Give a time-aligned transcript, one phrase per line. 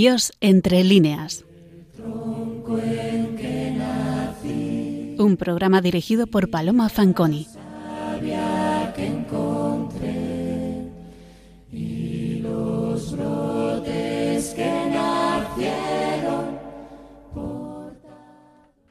[0.00, 1.44] Dios entre líneas.
[5.18, 7.48] Un programa dirigido por Paloma Fanconi.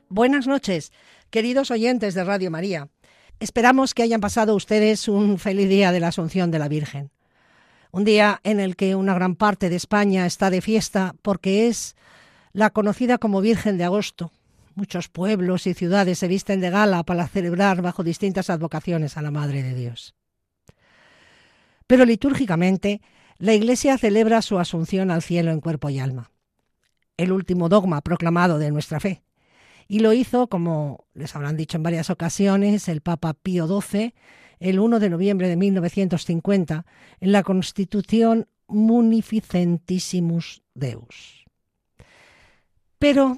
[0.10, 0.92] Buenas noches,
[1.30, 2.90] queridos oyentes de Radio María.
[3.40, 7.12] Esperamos que hayan pasado ustedes un feliz día de la Asunción de la Virgen.
[7.92, 11.96] Un día en el que una gran parte de España está de fiesta porque es
[12.54, 14.32] la conocida como Virgen de Agosto.
[14.76, 19.32] Muchos pueblos y ciudades se visten de gala para celebrar bajo distintas advocaciones a la
[19.32, 20.16] Madre de Dios.
[21.88, 23.02] Pero litúrgicamente,
[23.38, 26.32] la Iglesia celebra su asunción al cielo en cuerpo y alma,
[27.16, 29.24] el último dogma proclamado de nuestra fe.
[29.88, 34.14] Y lo hizo, como les habrán dicho en varias ocasiones, el Papa Pío XII
[34.60, 36.86] el 1 de noviembre de 1950
[37.20, 41.46] en la Constitución Munificentissimus Deus.
[43.00, 43.38] Pero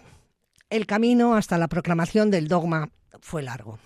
[0.70, 3.80] el camino hasta la proclamación del dogma fue largo.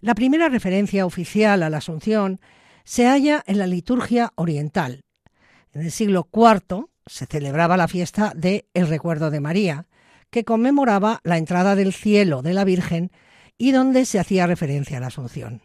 [0.00, 2.40] La primera referencia oficial a la Asunción
[2.84, 5.04] se halla en la liturgia oriental.
[5.72, 9.86] En el siglo IV se celebraba la fiesta de El Recuerdo de María,
[10.30, 13.10] que conmemoraba la entrada del cielo de la Virgen
[13.58, 15.60] y donde se hacía referencia a la Asunción.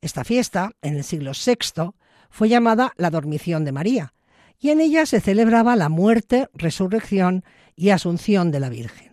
[0.00, 1.92] Esta fiesta, en el siglo VI,
[2.30, 4.14] fue llamada la Dormición de María,
[4.60, 9.12] y en ella se celebraba la muerte, resurrección y asunción de la Virgen.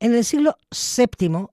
[0.00, 1.48] En el siglo VII,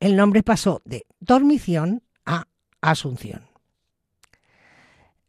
[0.00, 2.46] el nombre pasó de dormición a
[2.80, 3.46] asunción.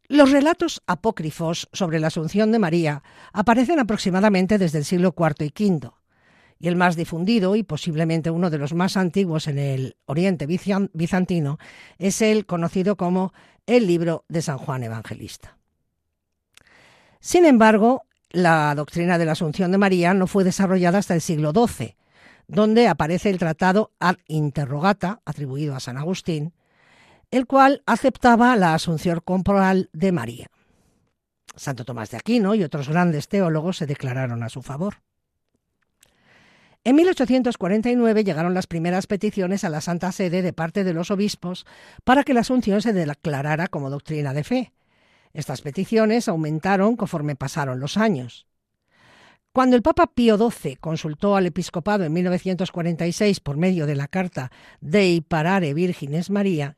[0.08, 5.70] Los relatos apócrifos sobre la asunción de María aparecen aproximadamente desde el siglo IV y
[5.70, 5.92] V,
[6.62, 11.58] y el más difundido y posiblemente uno de los más antiguos en el Oriente bizantino
[11.98, 13.34] es el conocido como
[13.66, 15.58] el libro de San Juan Evangelista.
[17.20, 21.52] Sin embargo, la doctrina de la Asunción de María no fue desarrollada hasta el siglo
[21.52, 21.96] XII,
[22.48, 26.54] donde aparece el tratado Ad Interrogata, atribuido a San Agustín,
[27.32, 30.48] el cual aceptaba la asunción corporal de María.
[31.56, 34.98] Santo Tomás de Aquino y otros grandes teólogos se declararon a su favor.
[36.84, 41.68] En 1849 llegaron las primeras peticiones a la Santa Sede de parte de los obispos
[42.04, 44.74] para que la Asunción se declarara como doctrina de fe.
[45.32, 48.48] Estas peticiones aumentaron conforme pasaron los años.
[49.54, 54.52] Cuando el Papa Pío XII consultó al episcopado en 1946 por medio de la carta
[54.80, 56.78] Dei Parare Virgines María,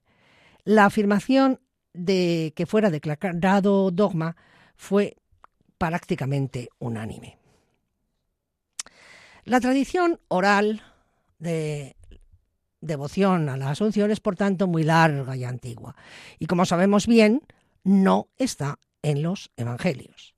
[0.66, 1.62] la afirmación
[1.94, 4.36] de que fuera declarado dogma
[4.76, 5.16] fue
[5.78, 7.43] prácticamente unánime.
[9.46, 10.82] La tradición oral
[11.38, 11.98] de
[12.80, 15.96] devoción a la Asunción es, por tanto, muy larga y antigua.
[16.40, 17.42] Y como sabemos bien,
[17.84, 20.34] no está en los Evangelios.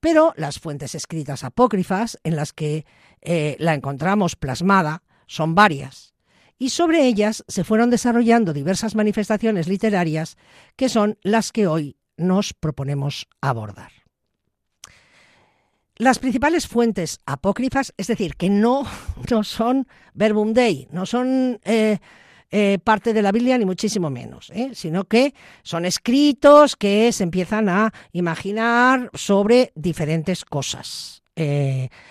[0.00, 2.86] Pero las fuentes escritas apócrifas en las que
[3.20, 6.14] eh, la encontramos plasmada son varias.
[6.58, 10.36] Y sobre ellas se fueron desarrollando diversas manifestaciones literarias
[10.76, 13.99] que son las que hoy nos proponemos abordar.
[16.00, 18.86] Las principales fuentes apócrifas, es decir, que no,
[19.30, 21.98] no son verbum dei, no son eh,
[22.50, 24.70] eh, parte de la Biblia ni muchísimo menos, ¿eh?
[24.72, 31.22] sino que son escritos que se empiezan a imaginar sobre diferentes cosas,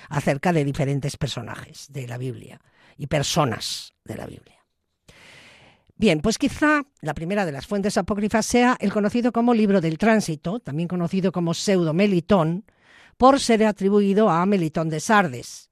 [0.08, 2.62] acerca de diferentes personajes de la Biblia
[2.96, 4.64] y personas de la Biblia.
[5.96, 9.98] Bien, pues quizá la primera de las fuentes apócrifas sea el conocido como libro del
[9.98, 12.66] tránsito, también conocido como pseudo melitón,
[13.20, 15.72] por ser atribuido a Melitón de Sardes,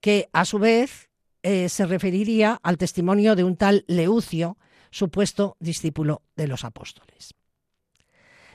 [0.00, 1.10] que a su vez
[1.42, 4.56] eh, se referiría al testimonio de un tal Leucio,
[4.92, 7.34] supuesto discípulo de los apóstoles.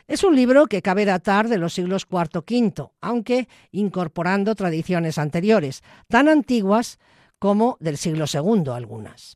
[0.08, 6.30] Es un libro que cabe datar de los siglos IV-V, aunque incorporando tradiciones anteriores, tan
[6.30, 7.00] antiguas
[7.38, 9.36] como del siglo II algunas.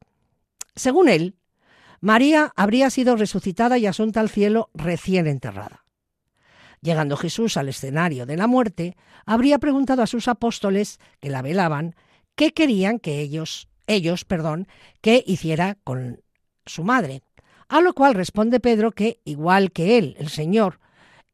[0.73, 1.35] Según él,
[1.99, 5.84] María habría sido resucitada y asunta al cielo recién enterrada.
[6.85, 8.95] Llegando Jesús al escenario de la muerte,
[9.25, 11.95] habría preguntado a sus apóstoles que la velaban
[12.35, 14.67] qué querían que ellos, ellos, perdón,
[15.01, 16.21] que hiciera con
[16.63, 17.23] su madre.
[17.69, 20.79] A lo cual responde Pedro que, igual que él, el Señor,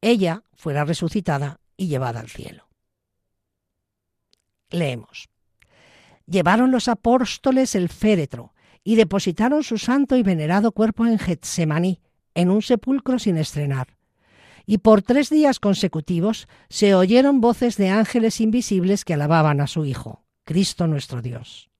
[0.00, 2.66] ella fuera resucitada y llevada al cielo.
[4.70, 5.28] Leemos.
[6.24, 12.00] Llevaron los apóstoles el féretro y depositaron su santo y venerado cuerpo en Getsemaní,
[12.34, 13.98] en un sepulcro sin estrenar
[14.66, 19.84] y por tres días consecutivos se oyeron voces de ángeles invisibles que alababan a su
[19.84, 21.70] Hijo, Cristo nuestro Dios.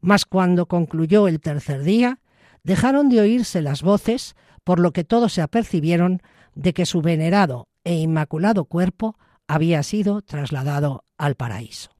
[0.00, 2.20] Mas cuando concluyó el tercer día,
[2.62, 6.22] dejaron de oírse las voces, por lo que todos se apercibieron
[6.54, 9.16] de que su venerado e inmaculado cuerpo
[9.46, 11.90] había sido trasladado al paraíso.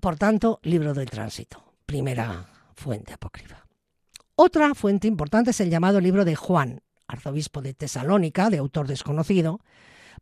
[0.00, 3.67] Por tanto, libro del tránsito, primera fuente apócrifa.
[4.40, 9.58] Otra fuente importante es el llamado libro de Juan, arzobispo de Tesalónica, de autor desconocido.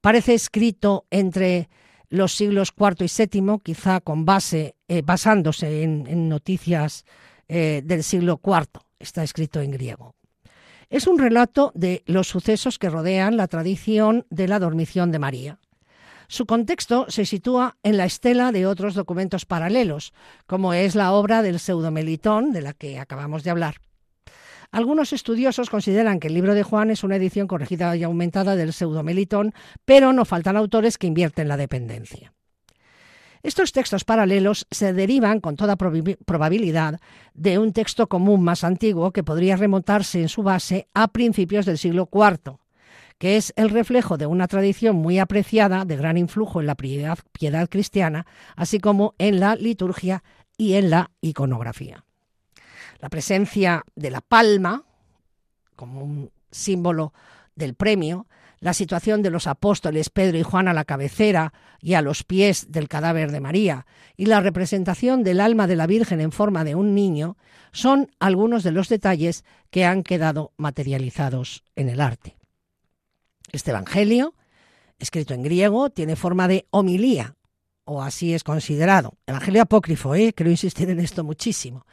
[0.00, 1.68] Parece escrito entre
[2.08, 7.04] los siglos IV y VII, quizá con base, eh, basándose en, noticias
[7.46, 8.80] eh, del siglo IV.
[8.98, 10.14] Está escrito en griego.
[10.88, 15.58] Es un relato de los sucesos que rodean la tradición de la dormición de María.
[16.26, 20.14] Su contexto se sitúa en la estela de otros documentos paralelos,
[20.46, 23.76] como es la obra del pseudomelitón, de la que acabamos de hablar.
[24.70, 28.72] Algunos estudiosos consideran que el libro de Juan es una edición corregida y aumentada del
[28.72, 29.52] pseudomelitón,
[29.84, 32.32] pero no faltan autores que invierten la dependencia.
[33.42, 36.98] Estos textos paralelos se derivan con toda probabilidad
[37.32, 41.78] de un texto común más antiguo que podría remontarse en su base a principios del
[41.78, 42.56] siglo IV,
[43.19, 47.19] que es el reflejo de una tradición muy apreciada de gran influjo en la piedad,
[47.30, 48.26] piedad cristiana,
[48.56, 50.24] así como en la liturgia
[50.58, 52.06] y en la iconografía.
[53.00, 54.84] La presencia de la palma,
[55.75, 57.12] como un símbolo
[57.54, 58.26] del premio,
[58.60, 62.72] la situación de los apóstoles Pedro y Juan a la cabecera y a los pies
[62.72, 66.75] del cadáver de María, y la representación del alma de la Virgen en forma de
[66.75, 67.37] un niño,
[67.72, 72.37] son algunos de los detalles que han quedado materializados en el arte.
[73.52, 74.34] Este Evangelio,
[74.98, 77.37] escrito en griego, tiene forma de homilía,
[77.84, 79.14] o así es considerado.
[79.26, 80.32] Evangelio apócrifo, ¿eh?
[80.32, 81.87] quiero insistir en esto muchísimo.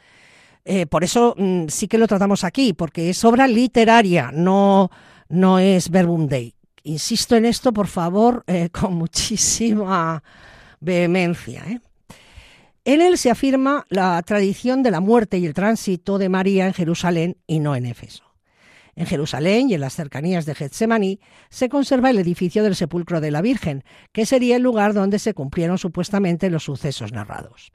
[0.64, 4.90] Eh, por eso mm, sí que lo tratamos aquí, porque es obra literaria, no,
[5.28, 6.54] no es verbum dei.
[6.84, 10.22] Insisto en esto, por favor, eh, con muchísima
[10.80, 11.64] vehemencia.
[11.66, 11.80] ¿eh?
[12.84, 16.74] En él se afirma la tradición de la muerte y el tránsito de María en
[16.74, 18.24] Jerusalén y no en Éfeso.
[18.96, 21.18] En Jerusalén y en las cercanías de Getsemaní
[21.50, 23.82] se conserva el edificio del sepulcro de la Virgen,
[24.12, 27.72] que sería el lugar donde se cumplieron supuestamente los sucesos narrados.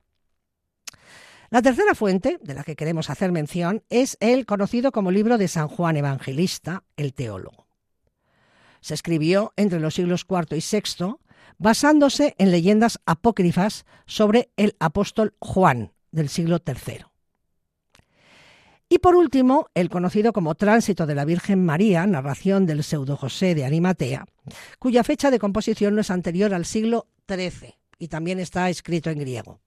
[1.52, 5.48] La tercera fuente, de la que queremos hacer mención, es el conocido como libro de
[5.48, 7.68] San Juan Evangelista, el teólogo.
[8.82, 11.16] Se escribió entre los siglos IV y VI,
[11.58, 17.06] basándose en leyendas apócrifas sobre el apóstol Juan del siglo III.
[18.88, 23.56] Y por último, el conocido como Tránsito de la Virgen María, narración del pseudo José
[23.56, 24.26] de Arimatea,
[24.78, 29.20] cuya fecha de composición no es anterior al siglo XIII y también está escrito en
[29.20, 29.62] griego.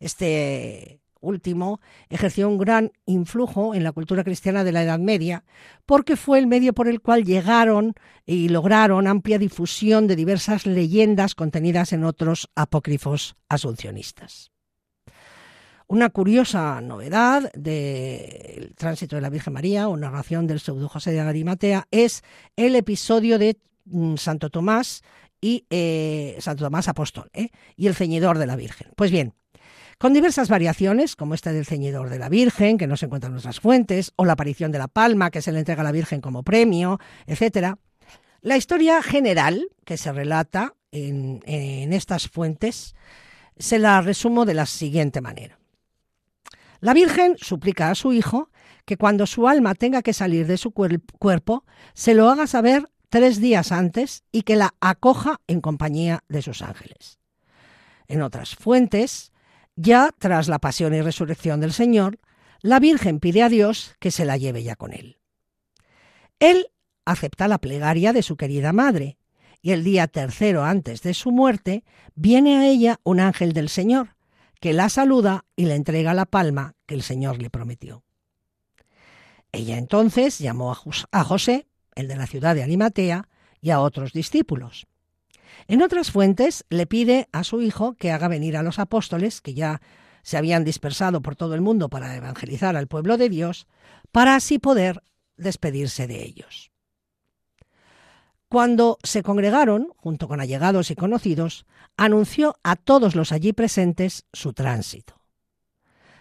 [0.00, 5.44] Este último ejerció un gran influjo en la cultura cristiana de la Edad Media,
[5.84, 11.34] porque fue el medio por el cual llegaron y lograron amplia difusión de diversas leyendas
[11.34, 14.50] contenidas en otros apócrifos asuncionistas.
[15.88, 21.20] Una curiosa novedad del tránsito de la Virgen María o narración del pseudo José de
[21.20, 22.24] Arimatea es
[22.56, 25.02] el episodio de mm, Santo Tomás
[25.40, 27.50] y eh, Santo Tomás Apóstol ¿eh?
[27.76, 28.88] y el ceñidor de la Virgen.
[28.96, 29.34] Pues bien,
[29.98, 33.32] con diversas variaciones, como esta del ceñidor de la Virgen, que no se encuentra en
[33.32, 36.20] nuestras fuentes, o la aparición de la palma, que se le entrega a la Virgen
[36.20, 37.76] como premio, etc.
[38.42, 42.94] La historia general que se relata en, en estas fuentes
[43.58, 45.58] se la resumo de la siguiente manera.
[46.80, 48.50] La Virgen suplica a su hijo
[48.84, 53.40] que cuando su alma tenga que salir de su cuerpo, se lo haga saber tres
[53.40, 57.18] días antes y que la acoja en compañía de sus ángeles.
[58.08, 59.32] En otras fuentes,
[59.76, 62.18] ya tras la pasión y resurrección del Señor,
[62.60, 65.18] la Virgen pide a Dios que se la lleve ya con él.
[66.40, 66.68] Él
[67.04, 69.18] acepta la plegaria de su querida madre,
[69.62, 74.16] y el día tercero antes de su muerte viene a ella un ángel del Señor,
[74.60, 78.02] que la saluda y le entrega la palma que el Señor le prometió.
[79.52, 80.76] Ella entonces llamó
[81.10, 83.28] a José, el de la ciudad de Arimatea,
[83.60, 84.86] y a otros discípulos.
[85.68, 89.54] En otras fuentes le pide a su hijo que haga venir a los apóstoles, que
[89.54, 89.80] ya
[90.22, 93.66] se habían dispersado por todo el mundo para evangelizar al pueblo de Dios,
[94.12, 95.02] para así poder
[95.36, 96.70] despedirse de ellos.
[98.48, 104.52] Cuando se congregaron, junto con allegados y conocidos, anunció a todos los allí presentes su
[104.52, 105.20] tránsito.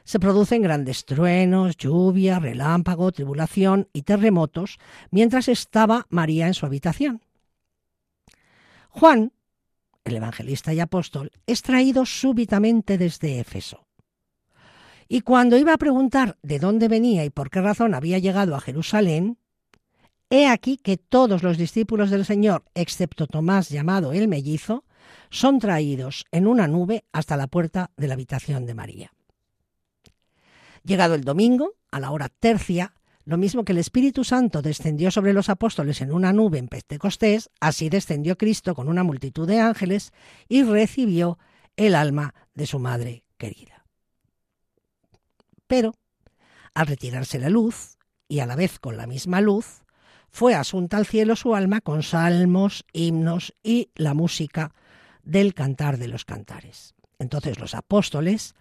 [0.03, 4.77] Se producen grandes truenos, lluvia, relámpago, tribulación y terremotos
[5.11, 7.21] mientras estaba María en su habitación.
[8.89, 9.33] Juan,
[10.05, 13.85] el evangelista y apóstol, es traído súbitamente desde Éfeso.
[15.07, 18.61] Y cuando iba a preguntar de dónde venía y por qué razón había llegado a
[18.61, 19.37] Jerusalén,
[20.29, 24.83] he aquí que todos los discípulos del Señor, excepto Tomás llamado el mellizo,
[25.29, 29.11] son traídos en una nube hasta la puerta de la habitación de María.
[30.83, 32.93] Llegado el domingo, a la hora tercia,
[33.25, 37.49] Lo mismo que el Espíritu Santo descendió sobre los apóstoles en una nube en Pentecostés,
[37.59, 40.13] así descendió Cristo con una multitud de ángeles
[40.47, 41.39] y recibió
[41.75, 43.83] el alma de su madre querida.
[45.65, 45.95] Pero,
[46.75, 49.83] al retirarse la luz, y a la vez con la misma luz,
[50.29, 54.73] fue asunta al cielo su alma con salmos, himnos y la música
[55.23, 56.93] del cantar de los cantares.
[57.19, 58.53] Entonces los apóstoles,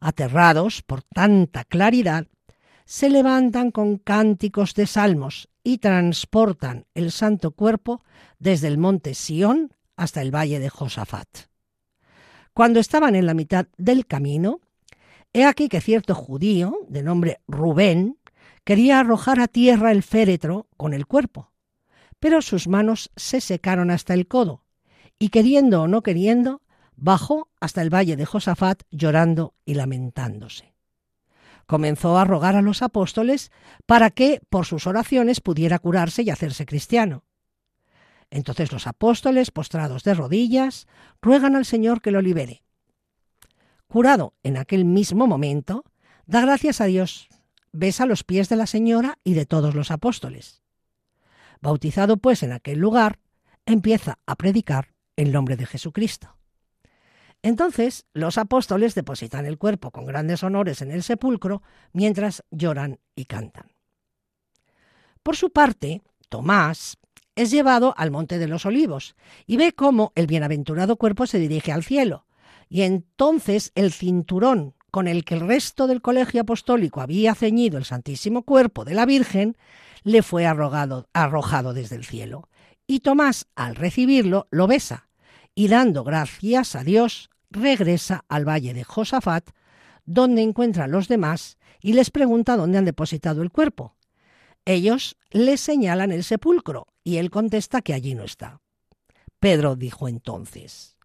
[0.00, 2.26] aterrados por tanta claridad,
[2.84, 8.02] se levantan con cánticos de salmos y transportan el santo cuerpo
[8.38, 11.28] desde el monte Sión hasta el valle de Josafat.
[12.52, 14.60] Cuando estaban en la mitad del camino,
[15.32, 18.18] he aquí que cierto judío, de nombre Rubén,
[18.64, 21.52] quería arrojar a tierra el féretro con el cuerpo,
[22.20, 24.64] pero sus manos se secaron hasta el codo,
[25.18, 26.62] y queriendo o no queriendo,
[26.94, 30.71] bajó hasta el valle de Josafat llorando y lamentándose
[31.72, 33.50] comenzó a rogar a los apóstoles
[33.86, 37.24] para que por sus oraciones pudiera curarse y hacerse cristiano.
[38.30, 40.86] Entonces los apóstoles, postrados de rodillas,
[41.22, 42.62] ruegan al Señor que lo libere.
[43.86, 45.86] Curado en aquel mismo momento,
[46.26, 47.30] da gracias a Dios,
[47.72, 50.60] besa los pies de la Señora y de todos los apóstoles.
[51.62, 53.18] Bautizado pues en aquel lugar,
[53.64, 56.36] empieza a predicar el nombre de Jesucristo.
[57.42, 63.24] Entonces los apóstoles depositan el cuerpo con grandes honores en el sepulcro mientras lloran y
[63.24, 63.72] cantan.
[65.22, 66.98] Por su parte, Tomás
[67.34, 71.72] es llevado al Monte de los Olivos y ve cómo el bienaventurado cuerpo se dirige
[71.72, 72.26] al cielo.
[72.68, 77.84] Y entonces el cinturón con el que el resto del colegio apostólico había ceñido el
[77.84, 79.56] Santísimo Cuerpo de la Virgen
[80.04, 82.48] le fue arrojado, arrojado desde el cielo.
[82.86, 85.08] Y Tomás, al recibirlo, lo besa
[85.54, 89.50] y dando gracias a Dios, regresa al valle de Josafat,
[90.04, 93.96] donde encuentra a los demás y les pregunta dónde han depositado el cuerpo.
[94.64, 98.60] Ellos le señalan el sepulcro y él contesta que allí no está.
[99.40, 100.96] Pedro dijo entonces,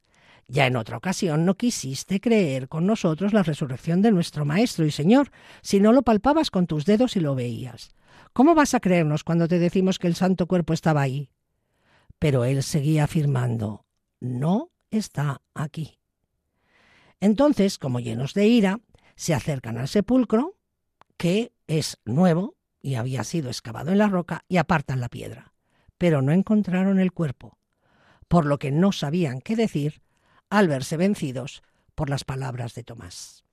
[0.48, 4.92] ya en otra ocasión no quisiste creer con nosotros la resurrección de nuestro Maestro y
[4.92, 7.90] Señor, si no lo palpabas con tus dedos y lo veías.
[8.32, 11.32] ¿Cómo vas a creernos cuando te decimos que el santo cuerpo estaba ahí?
[12.20, 13.86] Pero él seguía afirmando,
[14.20, 16.00] no está aquí.
[17.20, 18.80] Entonces, como llenos de ira,
[19.16, 20.58] se acercan al sepulcro,
[21.18, 25.54] que es nuevo y había sido excavado en la roca, y apartan la piedra.
[25.98, 27.58] Pero no encontraron el cuerpo,
[28.28, 30.02] por lo que no sabían qué decir
[30.50, 31.64] al verse vencidos
[31.96, 33.44] por las palabras de Tomás.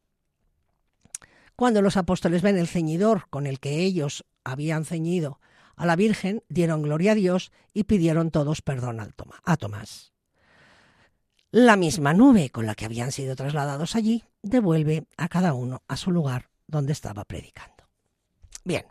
[1.57, 5.41] Cuando los apóstoles ven el ceñidor con el que ellos habían ceñido
[5.77, 10.14] a la Virgen, dieron gloria a Dios y pidieron todos perdón a Tomás.
[11.57, 15.97] La misma nube con la que habían sido trasladados allí devuelve a cada uno a
[15.97, 17.85] su lugar donde estaba predicando.
[18.65, 18.87] Bien,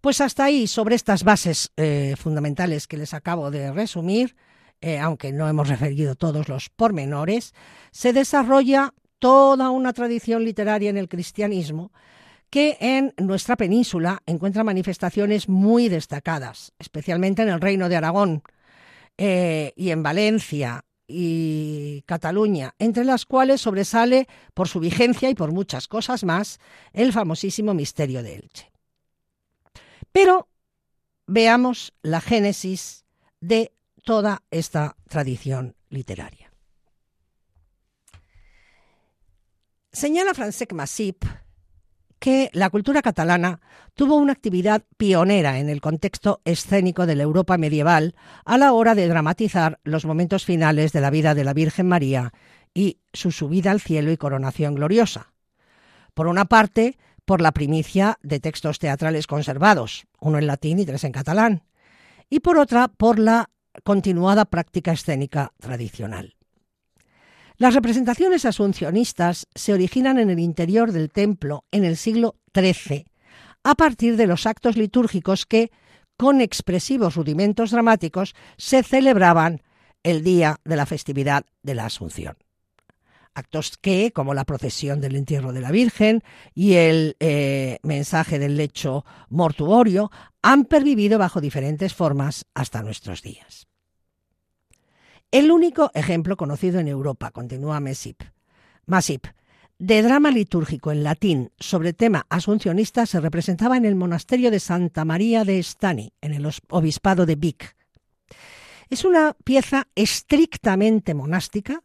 [0.00, 4.36] pues hasta ahí sobre estas bases eh, fundamentales que les acabo de resumir,
[4.80, 7.54] eh, aunque no hemos referido todos los pormenores,
[7.90, 11.90] se desarrolla toda una tradición literaria en el cristianismo
[12.50, 18.44] que en nuestra península encuentra manifestaciones muy destacadas, especialmente en el Reino de Aragón
[19.18, 25.52] eh, y en Valencia, y Cataluña, entre las cuales sobresale por su vigencia y por
[25.52, 26.58] muchas cosas más
[26.92, 28.72] el famosísimo misterio de Elche.
[30.12, 30.48] Pero
[31.26, 33.04] veamos la génesis
[33.40, 33.72] de
[34.04, 36.52] toda esta tradición literaria.
[39.92, 41.24] Señala Francesc Massip
[42.24, 43.60] que la cultura catalana
[43.92, 48.14] tuvo una actividad pionera en el contexto escénico de la Europa medieval
[48.46, 52.32] a la hora de dramatizar los momentos finales de la vida de la Virgen María
[52.72, 55.34] y su subida al cielo y coronación gloriosa.
[56.14, 61.04] Por una parte, por la primicia de textos teatrales conservados, uno en latín y tres
[61.04, 61.64] en catalán,
[62.30, 63.50] y por otra, por la
[63.82, 66.33] continuada práctica escénica tradicional.
[67.56, 73.06] Las representaciones asuncionistas se originan en el interior del templo en el siglo XIII,
[73.62, 75.70] a partir de los actos litúrgicos que,
[76.16, 79.62] con expresivos rudimentos dramáticos, se celebraban
[80.02, 82.36] el día de la festividad de la Asunción.
[83.34, 86.22] Actos que, como la procesión del entierro de la Virgen
[86.54, 90.10] y el eh, mensaje del lecho mortuorio,
[90.42, 93.68] han pervivido bajo diferentes formas hasta nuestros días.
[95.34, 99.26] El único ejemplo conocido en Europa, continúa Masip,
[99.80, 105.04] de drama litúrgico en latín sobre tema asuncionista se representaba en el monasterio de Santa
[105.04, 107.74] María de Estani, en el obispado de Vic.
[108.88, 111.82] Es una pieza estrictamente monástica,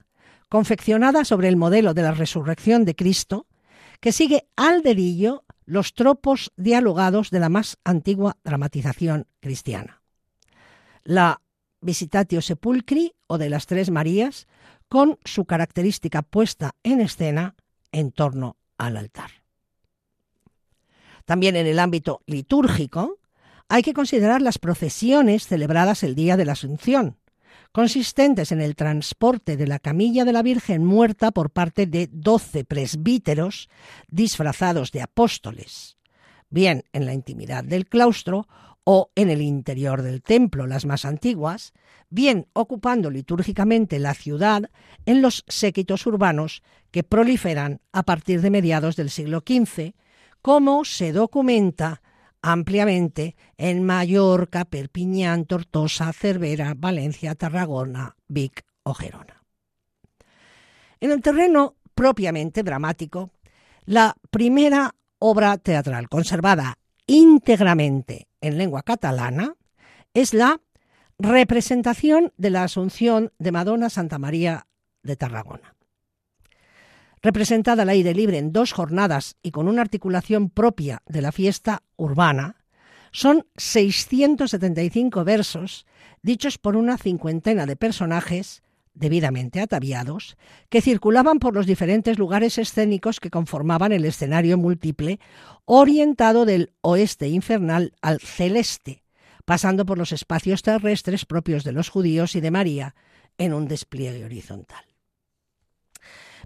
[0.48, 3.48] confeccionada sobre el modelo de la resurrección de Cristo,
[4.00, 10.03] que sigue al dedillo los tropos dialogados de la más antigua dramatización cristiana.
[11.03, 11.41] La
[11.82, 14.48] Visitatio Sepulcri o de las Tres Marías,
[14.88, 17.56] con su característica puesta en escena
[17.92, 19.32] en torno al altar.
[21.26, 23.20] También en el ámbito litúrgico
[23.68, 27.18] hay que considerar las procesiones celebradas el día de la Asunción,
[27.72, 32.66] consistentes en el transporte de la camilla de la Virgen muerta por parte de doce
[32.66, 33.70] presbíteros
[34.08, 35.98] disfrazados de apóstoles,
[36.50, 38.48] bien en la intimidad del claustro
[38.91, 41.74] o en el interior del templo, las más antiguas,
[42.10, 44.72] bien ocupando litúrgicamente la ciudad
[45.05, 49.93] en los séquitos urbanos que proliferan a partir de mediados del siglo XV,
[50.41, 52.01] como se documenta
[52.41, 59.43] ampliamente en Mallorca, Perpiñán, Tortosa, Cervera, Valencia, Tarragona, Vic o Gerona.
[61.00, 63.29] En el terreno propiamente dramático,
[63.86, 66.79] la primera obra teatral conservada
[67.10, 69.56] íntegramente en lengua catalana
[70.13, 70.62] es la
[71.18, 74.68] representación de la Asunción de Madonna Santa María
[75.01, 75.75] de Tarragona.
[77.22, 81.82] Representada al aire libre en dos jornadas y con una articulación propia de la fiesta
[81.98, 82.58] urbana,
[83.12, 85.88] son 675 versos
[86.22, 88.62] dichos por una cincuentena de personajes
[89.00, 90.38] debidamente ataviados,
[90.70, 95.20] que circulaban por los diferentes lugares escénicos que conformaban el escenario múltiple,
[95.65, 99.03] orientado del oeste infernal al celeste,
[99.46, 102.96] pasando por los espacios terrestres propios de los judíos y de María,
[103.38, 104.84] en un despliegue horizontal.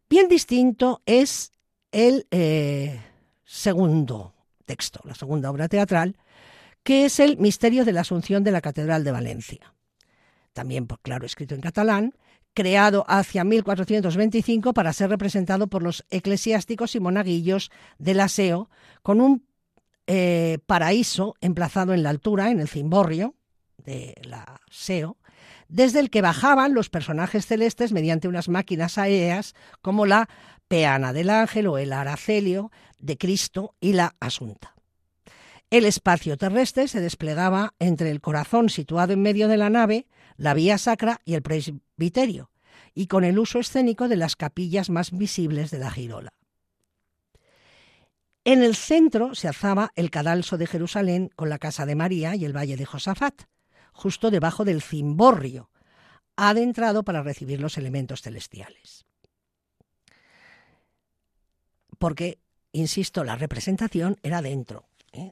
[0.07, 1.51] Bien distinto es
[1.91, 3.01] el eh,
[3.43, 4.33] segundo
[4.65, 6.17] texto, la segunda obra teatral,
[6.83, 9.73] que es el Misterio de la Asunción de la Catedral de Valencia.
[10.54, 12.13] También, claro, escrito en catalán,
[12.54, 18.70] creado hacia 1425 para ser representado por los eclesiásticos y monaguillos del aseo,
[19.02, 19.46] con un
[20.08, 23.36] eh, paraíso emplazado en la altura, en el cimborrio
[23.78, 25.18] de la SEO,
[25.68, 30.30] desde el que bajaban los personajes celestes mediante unas máquinas aéreas como la
[30.68, 34.76] peana del ángel o el aracelio de Cristo y la asunta.
[35.70, 40.54] El espacio terrestre se desplegaba entre el corazón situado en medio de la nave, la
[40.54, 42.52] vía sacra y el presbiterio,
[42.93, 46.34] y con el uso escénico de las capillas más visibles de la girola.
[48.46, 52.43] En el centro se alzaba el cadalso de Jerusalén con la casa de María y
[52.43, 53.43] el valle de Josafat,
[53.93, 55.69] justo debajo del cimborrio,
[56.36, 59.06] adentrado para recibir los elementos celestiales.
[61.98, 62.39] Porque,
[62.74, 65.32] insisto, la representación era dentro ¿eh?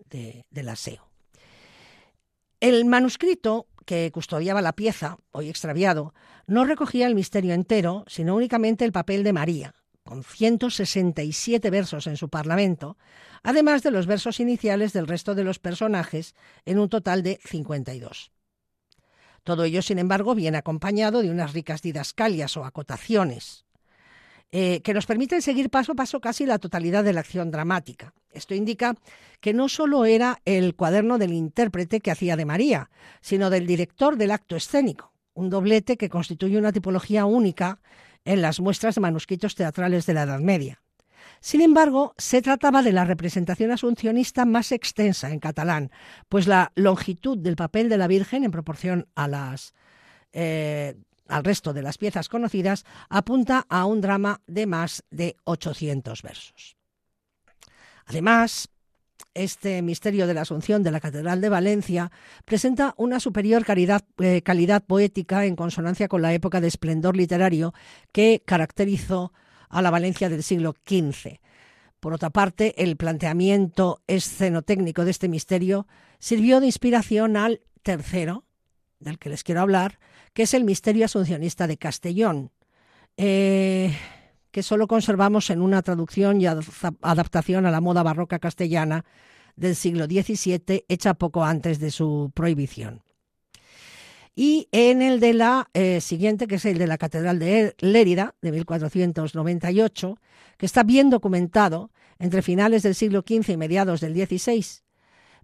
[0.50, 1.10] del aseo.
[2.62, 6.14] El manuscrito que custodiaba la pieza, hoy extraviado,
[6.48, 12.18] no recogía el misterio entero, sino únicamente el papel de María, con 167 versos en
[12.18, 12.98] su parlamento,
[13.44, 18.32] además de los versos iniciales del resto de los personajes, en un total de 52.
[19.44, 23.66] Todo ello, sin embargo, viene acompañado de unas ricas didascalias o acotaciones,
[24.52, 28.14] eh, que nos permiten seguir paso a paso casi la totalidad de la acción dramática.
[28.32, 28.96] Esto indica
[29.40, 32.90] que no solo era el cuaderno del intérprete que hacía de María,
[33.22, 37.80] sino del director del acto escénico, un doblete que constituye una tipología única
[38.26, 40.82] en las muestras de manuscritos teatrales de la Edad Media.
[41.40, 45.92] Sin embargo, se trataba de la representación asuncionista más extensa en catalán,
[46.30, 49.74] pues la longitud del papel de la Virgen en proporción a las,
[50.34, 50.96] eh,
[51.32, 56.76] al resto de las piezas conocidas apunta a un drama de más de 800 versos.
[58.06, 58.70] Además,
[59.34, 62.12] este misterio de la Asunción de la Catedral de Valencia
[62.44, 63.66] presenta una superior
[64.18, 67.74] eh, calidad poética en consonancia con la época de esplendor literario
[68.12, 69.32] que caracterizó
[69.70, 71.40] a la Valencia del siglo XV.
[72.02, 75.88] Por otra parte, el planteamiento escenotécnico de este misterio
[76.20, 78.44] sirvió de inspiración al tercero,
[79.02, 80.00] del que les quiero hablar,
[80.34, 82.52] que es el misterio asuncionista de Castellón,
[83.18, 83.94] eh,
[84.52, 89.04] que solo conservamos en una traducción y adaptación a la moda barroca castellana
[89.56, 93.02] del siglo XVII, hecha poco antes de su prohibición.
[94.34, 98.36] Y en el de la eh, siguiente, que es el de la Catedral de Lérida,
[98.42, 100.18] de 1498,
[100.58, 104.64] que está bien documentado entre finales del siglo XV y mediados del XVI,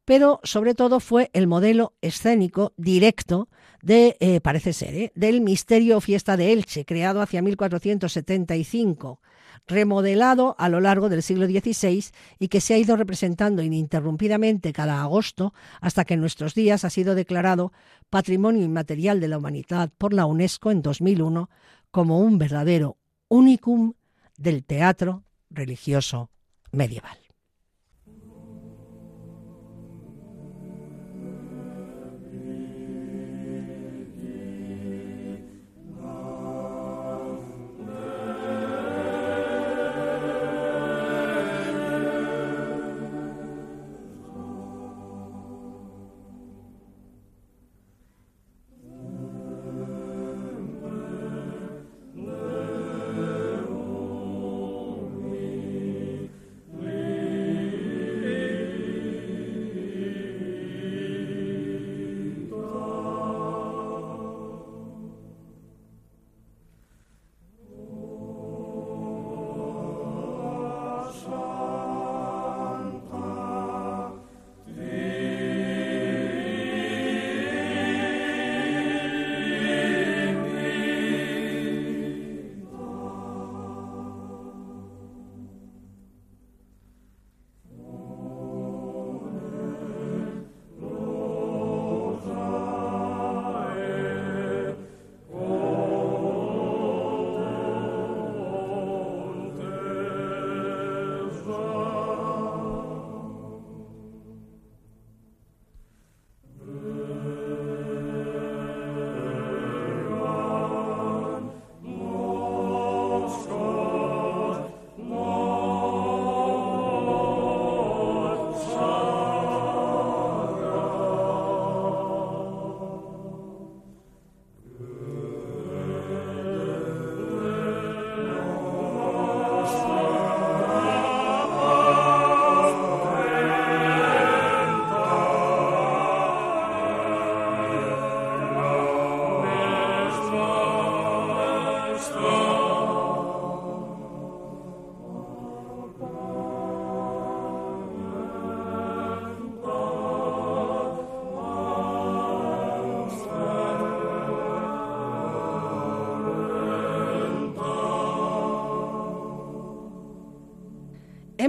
[0.08, 3.50] pero sobre todo fue el modelo escénico directo
[3.82, 9.20] de, eh, parece ser, eh, del misterio fiesta de Elche, creado hacia 1475
[9.68, 12.06] remodelado a lo largo del siglo XVI
[12.40, 16.90] y que se ha ido representando ininterrumpidamente cada agosto hasta que en nuestros días ha
[16.90, 17.74] sido declarado
[18.10, 21.50] Patrimonio Inmaterial de la Humanidad por la UNESCO en 2001
[21.92, 22.96] como un verdadero
[23.28, 23.92] unicum
[24.38, 26.30] del teatro religioso
[26.72, 27.27] medieval.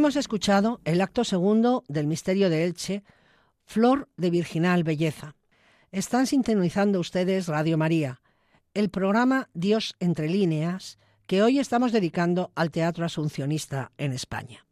[0.09, 3.05] Hemos escuchado el acto segundo del Misterio de Elche,
[3.67, 5.37] Flor de Virginal Belleza.
[5.93, 8.23] Están sintonizando ustedes Radio María,
[8.73, 14.65] el programa Dios entre líneas que hoy estamos dedicando al teatro asuncionista en España.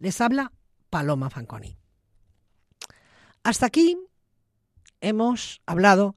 [0.00, 0.52] Les habla
[0.90, 1.78] Paloma Fanconi.
[3.44, 3.96] Hasta aquí
[5.00, 6.14] hemos hablado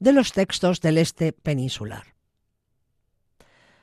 [0.00, 2.16] de los textos del este peninsular.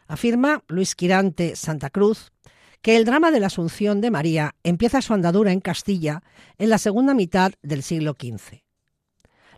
[0.08, 2.34] Afirma Luis Quirante Santa Cruz
[2.81, 6.23] que el drama de la Asunción de María empieza su andadura en Castilla
[6.57, 8.61] en la segunda mitad del siglo XV.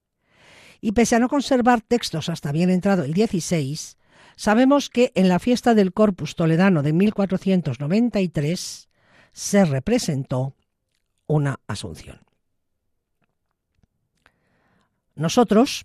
[0.80, 3.98] Y pese a no conservar textos hasta bien entrado el 16,
[4.40, 8.88] sabemos que en la fiesta del Corpus Toledano de 1493
[9.32, 10.56] se representó
[11.26, 12.20] una Asunción.
[15.14, 15.84] Nosotros,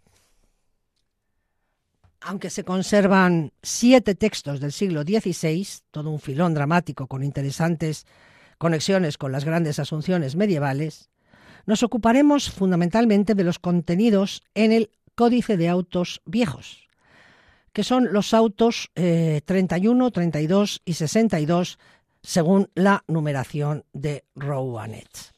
[2.22, 8.08] aunque se conservan siete textos del siglo XVI, todo un filón dramático con interesantes
[8.58, 11.10] conexiones con las grandes asunciones medievales,
[11.66, 16.85] nos ocuparemos fundamentalmente de los contenidos en el Códice de Autos Viejos,
[17.76, 21.78] que son los autos 31, eh, 32 y 62
[22.24, 25.34] según la numeración de Rouanet.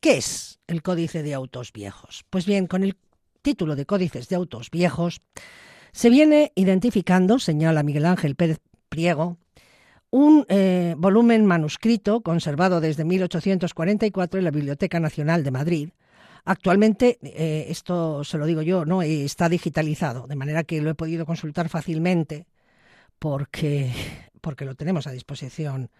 [0.00, 2.24] ¿Qué es el Códice de Autos Viejos?
[2.28, 2.96] Pues bien, con el
[3.40, 5.20] título de Códices de Autos Viejos
[5.92, 9.38] se viene identificando, señala Miguel Ángel Pérez Priego,
[10.10, 15.90] un eh, volumen manuscrito conservado desde 1844 en la Biblioteca Nacional de Madrid.
[16.48, 20.94] Actualmente, eh, esto se lo digo yo, no está digitalizado, de manera que lo he
[20.94, 22.46] podido consultar fácilmente
[23.18, 23.92] porque,
[24.40, 25.90] porque lo tenemos a disposición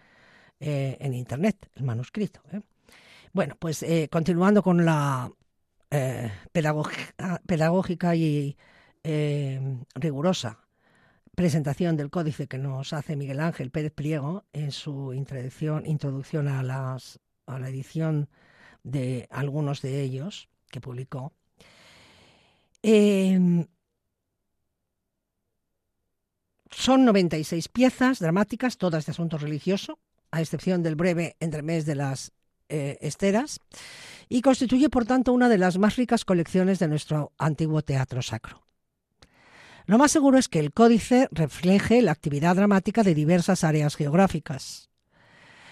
[0.61, 2.40] eh, en Internet, el manuscrito.
[3.32, 5.32] Bueno, pues eh, continuando con la
[5.90, 8.56] eh, pedagógica y
[9.02, 9.61] eh,
[9.96, 10.61] rigurosa
[11.35, 16.62] presentación del códice que nos hace Miguel Ángel Pérez Pliego en su introducción, introducción a,
[16.62, 18.28] las, a la edición
[18.87, 21.33] de algunos de ellos que publicó.
[22.83, 23.66] Em,
[26.70, 29.99] son 96 piezas dramáticas, todas de asunto religioso,
[30.31, 32.33] a excepción del breve entremés de las
[32.68, 33.61] eh, esteras
[34.29, 38.66] y constituye, por tanto, una de las más ricas colecciones de nuestro antiguo teatro sacro.
[39.87, 44.90] Lo más seguro es que el códice refleje la actividad dramática de diversas áreas geográficas.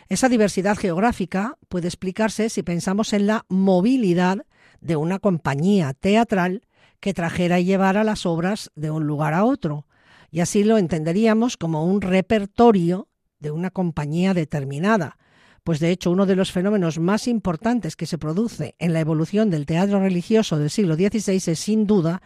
[0.08, 4.44] Esa diversidad geográfica puede explicarse si pensamos en la movilidad
[4.80, 6.62] de una compañía teatral
[7.00, 9.86] que trajera y llevara las obras de un lugar a otro,
[10.30, 15.18] y así lo entenderíamos como un repertorio de una compañía determinada,
[15.64, 19.50] pues de hecho uno de los fenómenos más importantes que se produce en la evolución
[19.50, 22.22] del teatro religioso del siglo XVI es sin duda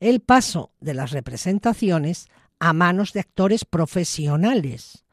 [0.00, 5.03] el paso de las representaciones a manos de actores profesionales.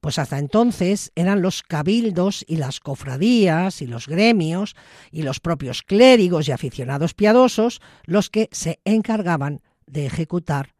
[0.00, 4.76] Pues hasta entonces eran los cabildos y las cofradías y los gremios
[5.10, 10.74] y los propios clérigos y aficionados piadosos los que se encargaban de ejecutar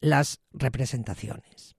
[0.00, 1.76] las representaciones.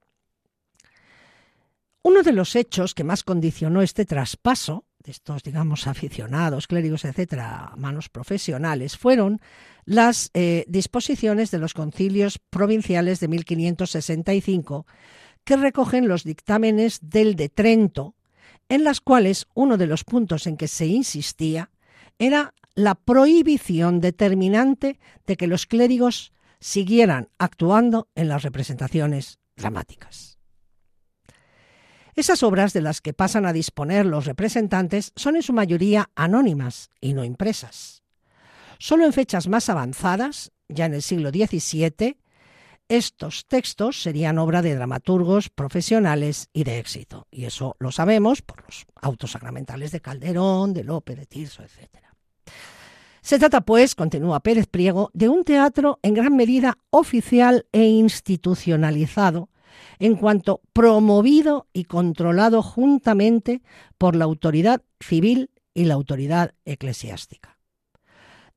[2.02, 7.72] Uno de los hechos que más condicionó este traspaso de estos, digamos, aficionados, clérigos, etcétera,
[7.72, 9.40] a manos profesionales, fueron
[9.86, 14.86] las eh, disposiciones de los concilios provinciales de 1565,
[15.50, 18.14] que recogen los dictámenes del de Trento,
[18.70, 21.72] en las cuales uno de los puntos en que se insistía
[22.20, 30.38] era la prohibición determinante de que los clérigos siguieran actuando en las representaciones dramáticas.
[32.14, 36.92] Esas obras de las que pasan a disponer los representantes son en su mayoría anónimas
[37.02, 38.04] y no impresas.
[38.78, 42.18] Solo en fechas más avanzadas, ya en el siglo XVII,
[42.90, 47.28] estos textos serían obra de dramaturgos profesionales y de éxito.
[47.30, 52.00] Y eso lo sabemos por los autos sacramentales de Calderón, de Lope, de Tirso, etc.
[53.22, 59.50] Se trata, pues, continúa Pérez Priego, de un teatro en gran medida oficial e institucionalizado,
[60.00, 63.62] en cuanto promovido y controlado juntamente
[64.00, 67.59] por la autoridad civil y la autoridad eclesiástica.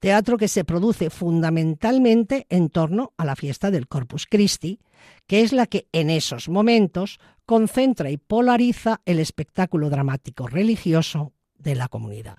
[0.02, 4.80] Teatro que se produce fundamentalmente en torno a la fiesta del Corpus Christi,
[5.28, 11.76] que es la que en esos momentos concentra y polariza el espectáculo dramático religioso de
[11.76, 12.38] la comunidad.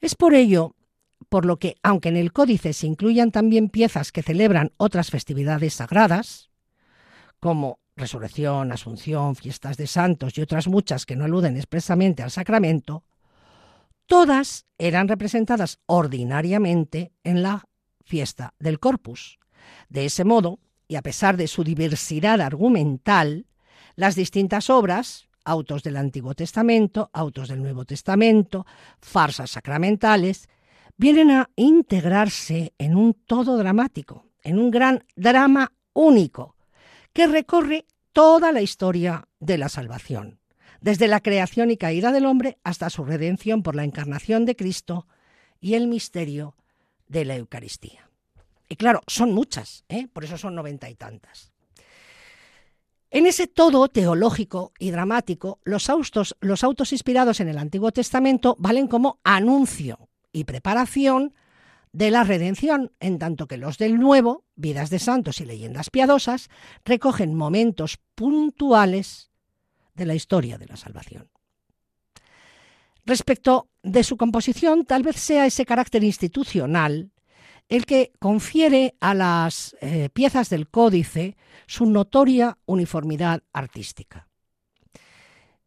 [0.00, 0.74] Es por ello
[1.28, 5.74] por lo que, aunque en el códice se incluyan también piezas que celebran otras festividades
[5.74, 6.50] sagradas,
[7.38, 13.04] como resurrección, asunción, fiestas de santos y otras muchas que no aluden expresamente al sacramento,
[14.08, 17.68] todas eran representadas ordinariamente en la
[18.04, 19.38] fiesta del Corpus.
[19.88, 23.46] De ese modo, y a pesar de su diversidad argumental,
[23.94, 28.66] las distintas obras, autos del Antiguo Testamento, autos del Nuevo Testamento,
[29.00, 30.48] farsas sacramentales,
[30.96, 36.56] vienen a integrarse en un todo dramático, en un gran drama único,
[37.12, 40.40] que recorre toda la historia de la salvación,
[40.80, 45.06] desde la creación y caída del hombre hasta su redención por la encarnación de Cristo
[45.60, 46.54] y el misterio
[47.08, 48.10] de la Eucaristía.
[48.68, 50.08] Y claro, son muchas, ¿eh?
[50.12, 51.52] por eso son noventa y tantas.
[53.10, 58.54] En ese todo teológico y dramático, los autos, los autos inspirados en el Antiguo Testamento
[58.58, 61.32] valen como anuncio y preparación
[61.92, 66.50] de la redención, en tanto que los del Nuevo, vidas de santos y leyendas piadosas,
[66.84, 69.30] recogen momentos puntuales
[69.98, 71.28] de la historia de la salvación.
[73.04, 77.10] Respecto de su composición, tal vez sea ese carácter institucional
[77.68, 84.26] el que confiere a las eh, piezas del códice su notoria uniformidad artística.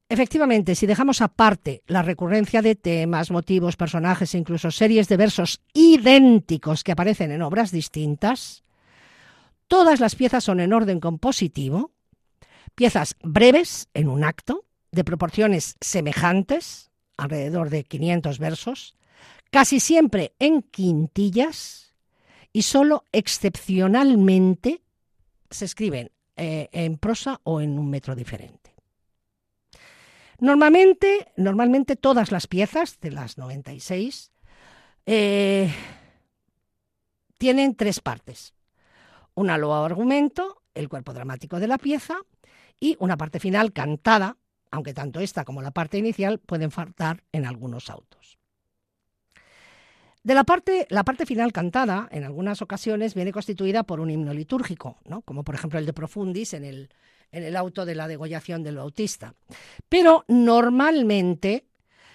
[0.10, 5.62] Efectivamente, si dejamos aparte la recurrencia de temas, motivos, personajes e incluso series de versos
[5.74, 8.64] idénticos que aparecen en obras distintas,
[9.68, 11.92] todas las piezas son en orden compositivo,
[12.76, 18.98] piezas breves en un acto, de proporciones semejantes, alrededor de 500 versos,
[19.50, 21.94] casi siempre en quintillas
[22.54, 24.82] y solo excepcionalmente
[25.50, 28.74] se escriben eh, en prosa o en un metro diferente.
[30.40, 34.32] Normalmente, normalmente todas las piezas de las 96
[35.06, 35.72] eh,
[37.38, 38.54] tienen tres partes.
[39.36, 42.18] Una loa argumento, el cuerpo dramático de la pieza
[42.82, 44.38] y una parte final cantada,
[44.72, 48.38] aunque tanto esta como la parte inicial pueden faltar en algunos autos.
[50.24, 54.34] De la parte, la parte final cantada, en algunas ocasiones, viene constituida por un himno
[54.34, 56.90] litúrgico, como por ejemplo el de Profundis en el,
[57.32, 59.34] en el auto de la degollación del bautista.
[59.88, 61.66] Pero normalmente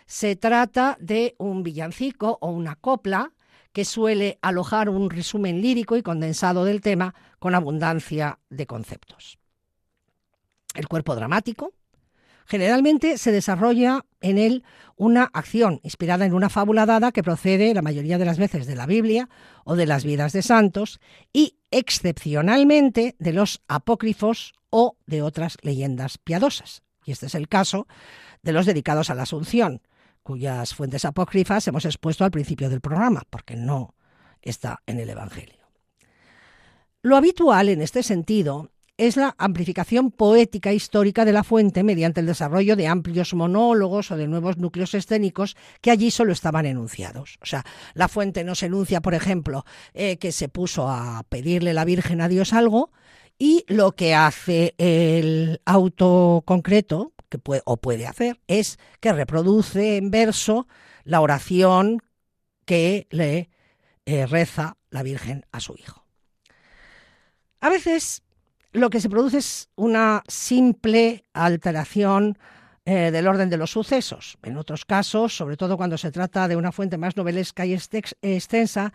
[0.06, 3.32] se trata de un villancico o una copla
[3.72, 9.38] que suele alojar un resumen lírico y condensado del tema con abundancia de conceptos.
[10.76, 11.72] El cuerpo dramático
[12.46, 14.62] generalmente se desarrolla en él
[14.94, 18.76] una acción inspirada en una fábula dada que procede la mayoría de las veces de
[18.76, 19.28] la Biblia
[19.64, 21.00] o de las vidas de santos
[21.32, 26.82] y excepcionalmente de los apócrifos o de otras leyendas piadosas.
[27.04, 27.86] Y este es el caso
[28.42, 29.82] de los dedicados a la Asunción,
[30.22, 33.94] cuyas fuentes apócrifas hemos expuesto al principio del programa, porque no
[34.42, 35.66] está en el Evangelio.
[37.02, 42.26] Lo habitual en este sentido es la amplificación poética histórica de la fuente mediante el
[42.26, 47.38] desarrollo de amplios monólogos o de nuevos núcleos escénicos que allí solo estaban enunciados.
[47.42, 51.84] O sea, la fuente nos enuncia, por ejemplo, eh, que se puso a pedirle la
[51.84, 52.90] Virgen a Dios algo
[53.38, 59.98] y lo que hace el auto concreto, que puede, o puede hacer, es que reproduce
[59.98, 60.66] en verso
[61.04, 62.02] la oración
[62.64, 63.50] que le
[64.06, 66.06] eh, reza la Virgen a su hijo.
[67.60, 68.22] A veces
[68.76, 72.38] lo que se produce es una simple alteración
[72.84, 74.36] eh, del orden de los sucesos.
[74.42, 78.92] En otros casos, sobre todo cuando se trata de una fuente más novelesca y extensa,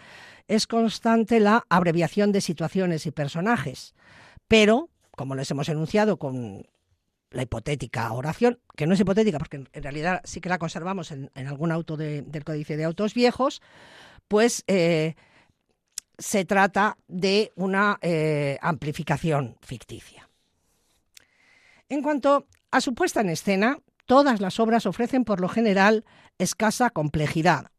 [0.48, 3.96] es constante la abreviación de situaciones y personajes.
[4.48, 6.68] Pero, como les hemos enunciado con
[7.32, 11.32] la hipotética oración, que no es hipotética porque en realidad sí que la conservamos en,
[11.36, 13.62] algún auto del Códice de Autos Viejos,
[14.28, 15.16] pues eh,
[16.22, 20.30] se trata de una eh, amplificación ficticia.
[21.90, 26.06] En cuanto a su puesta en escena, todas las obras ofrecen por lo general
[26.38, 27.72] escasa complejidad,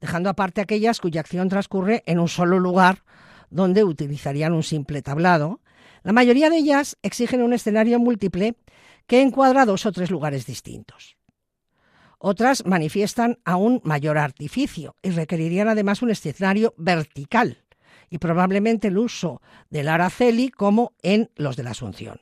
[0.00, 3.04] dejando aparte aquellas cuya acción transcurre en un solo lugar
[3.50, 5.60] donde utilizarían un simple tablado,
[6.02, 8.56] la mayoría de ellas exigen un escenario múltiple
[9.06, 11.16] que encuadra dos o tres lugares distintos.
[12.18, 17.65] Otras manifiestan aún mayor artificio y requerirían además un escenario vertical
[18.10, 19.40] y probablemente el uso
[19.70, 22.20] del araceli como en los de la Asunción.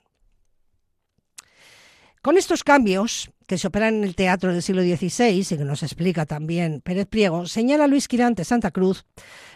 [2.22, 5.82] Con estos cambios que se operan en el teatro del siglo XVI y que nos
[5.82, 9.04] explica también Pérez Priego, señala Luis Quirante Santa Cruz,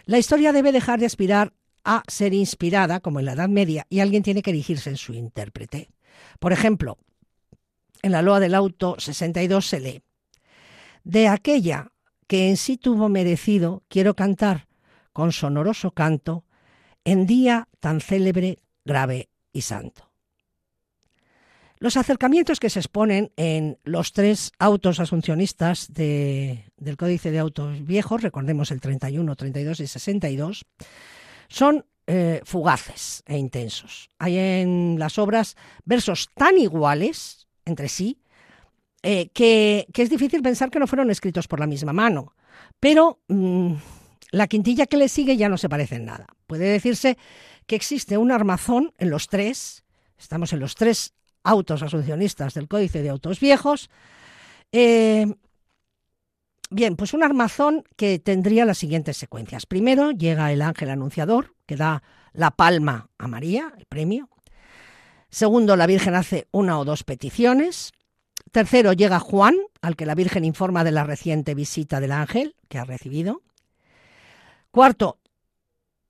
[0.05, 4.01] la historia debe dejar de aspirar a ser inspirada, como en la Edad Media, y
[4.01, 5.89] alguien tiene que erigirse en su intérprete.
[6.39, 6.99] Por ejemplo,
[8.03, 10.03] en la Loa del Auto 62 se lee,
[11.05, 11.93] De aquella
[12.27, 14.68] que en sí tuvo merecido, quiero cantar
[15.19, 16.45] con sonoroso canto,
[17.03, 20.13] en día tan célebre, grave y santo.
[21.81, 28.23] Los acercamientos que se exponen en los tres autos asuncionistas del Códice de Autos Viejos,
[28.23, 30.65] recordemos el 31, 32 y 62,
[31.49, 34.11] son eh, fugaces e intensos.
[34.21, 38.21] Hay en las obras versos tan iguales entre sí
[39.03, 42.37] eh, que, es difícil pensar que no fueron escritos por la misma mano.
[42.79, 43.75] Pero mm,
[44.31, 46.27] la quintilla que le sigue ya no se parece en nada.
[46.47, 47.17] Puede decirse
[47.67, 49.85] que existe un armazón en los tres,
[50.19, 51.15] estamos en los tres
[51.45, 53.91] autos asuncionistas del Códice de Autos Viejos.
[54.73, 55.27] Eh,
[56.71, 59.67] bien, pues un armazón que tendría las siguientes secuencias.
[59.67, 64.29] Primero llega el ángel anunciador, que da la palma a María, el premio.
[65.31, 67.93] Segundo, la Virgen hace una o dos peticiones.
[68.51, 72.79] Tercero, llega Juan, al que la Virgen informa de la reciente visita del ángel que
[72.79, 73.43] ha recibido.
[74.71, 75.19] Cuarto,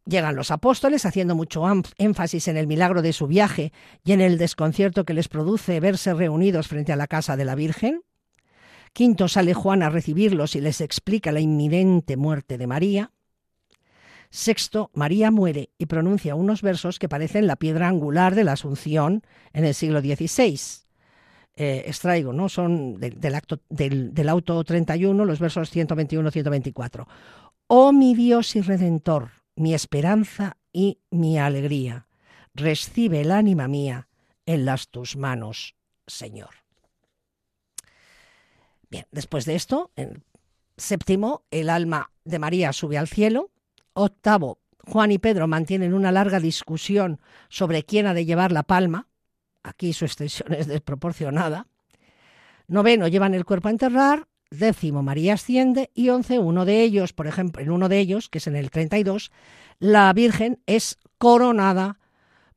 [0.08, 1.64] Llegan los apóstoles haciendo mucho
[1.98, 6.14] énfasis en el milagro de su viaje y en el desconcierto que les produce verse
[6.14, 8.00] reunidos frente a la casa de la Virgen.
[8.94, 13.12] Quinto, sale Juan a recibirlos y les explica la inminente muerte de María.
[14.30, 19.22] Sexto, María muere y pronuncia unos versos que parecen la piedra angular de la Asunción
[19.52, 20.58] en el siglo XVI.
[21.56, 22.48] Eh, extraigo, ¿no?
[22.48, 27.06] Son del, acto, del, del auto 31, los versos 121-124.
[27.70, 32.06] Oh mi Dios y Redentor, mi esperanza y mi alegría.
[32.54, 34.08] Recibe el ánima mía
[34.46, 35.74] en las tus manos,
[36.06, 36.48] Señor.
[38.88, 40.24] Bien, después de esto, en
[40.78, 43.50] séptimo, el alma de María sube al cielo.
[43.92, 47.20] Octavo, Juan y Pedro mantienen una larga discusión
[47.50, 49.08] sobre quién ha de llevar la palma.
[49.62, 51.66] Aquí su extensión es desproporcionada.
[52.66, 57.26] Noveno, llevan el cuerpo a enterrar décimo María asciende y once uno de ellos, por
[57.26, 59.30] ejemplo, en uno de ellos, que es en el 32,
[59.78, 61.98] la Virgen es coronada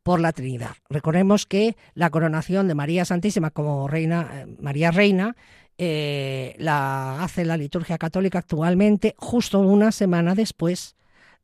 [0.04, 0.76] por la Trinidad.
[0.90, 5.36] Recordemos que la coronación de María Santísima como reina, eh, María Reina,
[5.78, 10.96] eh, la hace la liturgia católica actualmente justo una semana después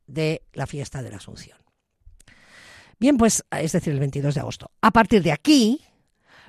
[0.06, 1.58] de la fiesta de la Asunción.
[3.00, 4.70] Bien, pues es decir, el 22 de agosto.
[4.80, 5.80] A partir de aquí,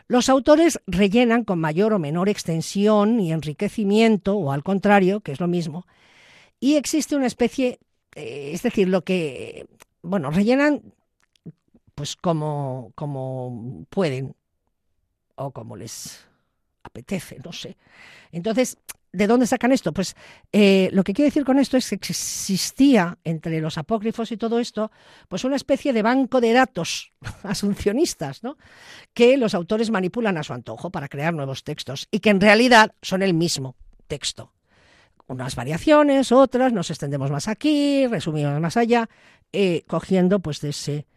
[0.10, 5.40] los autores rellenan con mayor o menor extensión y enriquecimiento, o al contrario, que es
[5.40, 5.86] lo mismo,
[6.60, 7.80] y existe una especie,
[8.16, 9.68] eh, es decir, lo que,
[10.02, 10.82] bueno, rellenan
[11.94, 14.36] pues como, como pueden
[15.36, 16.26] o como les
[16.82, 17.78] apetece, no sé.
[18.32, 18.78] Entonces,
[19.12, 19.92] ¿De dónde sacan esto?
[19.92, 20.16] Pues
[20.52, 24.60] eh, lo que quiero decir con esto es que existía entre los apócrifos y todo
[24.60, 24.92] esto,
[25.28, 27.12] pues una especie de banco de datos
[27.44, 28.58] asuncionistas, ¿no?
[29.14, 32.94] Que los autores manipulan a su antojo para crear nuevos textos y que en realidad
[33.02, 33.76] son el mismo
[34.08, 34.54] texto.
[35.26, 39.10] Unas variaciones, otras, nos extendemos más aquí, resumimos más allá,
[39.52, 41.08] eh, cogiendo pues de ese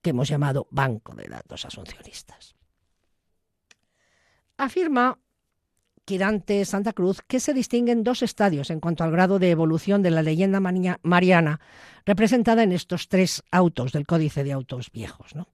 [0.00, 2.54] que hemos llamado banco de datos asuncionistas.
[4.56, 5.18] Afirma
[6.04, 10.10] Quirante Santa Cruz que se distinguen dos estadios en cuanto al grado de evolución de
[10.10, 11.60] la leyenda mariana
[12.04, 15.34] representada en estos tres autos del Códice de Autos Viejos.
[15.34, 15.48] ¿no?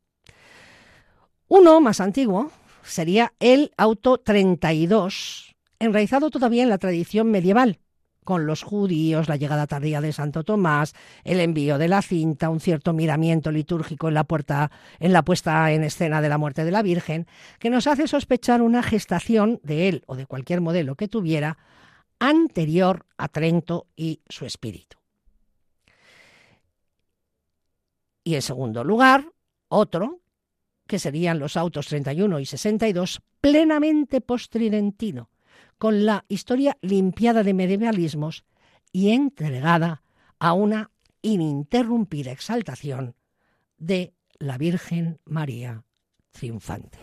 [1.48, 2.50] Uno más antiguo
[2.82, 7.78] sería el auto 32, enraizado todavía en la tradición medieval,
[8.30, 12.60] con los judíos, la llegada tardía de Santo Tomás, el envío de la cinta, un
[12.60, 14.70] cierto miramiento litúrgico en la, puerta,
[15.00, 17.26] en la puesta en escena de la muerte de la Virgen,
[17.58, 21.58] que nos hace sospechar una gestación de él o de cualquier modelo que tuviera
[22.20, 24.96] anterior a Trento y su espíritu.
[28.22, 29.26] Y en segundo lugar,
[29.66, 30.20] otro,
[30.86, 35.30] que serían los autos 31 y 62, plenamente postridentino,
[35.80, 38.44] con la historia limpiada de medievalismos
[38.92, 40.02] y entregada
[40.38, 40.90] a una
[41.22, 43.16] ininterrumpida exaltación
[43.78, 45.84] de la Virgen María
[46.32, 46.98] triunfante.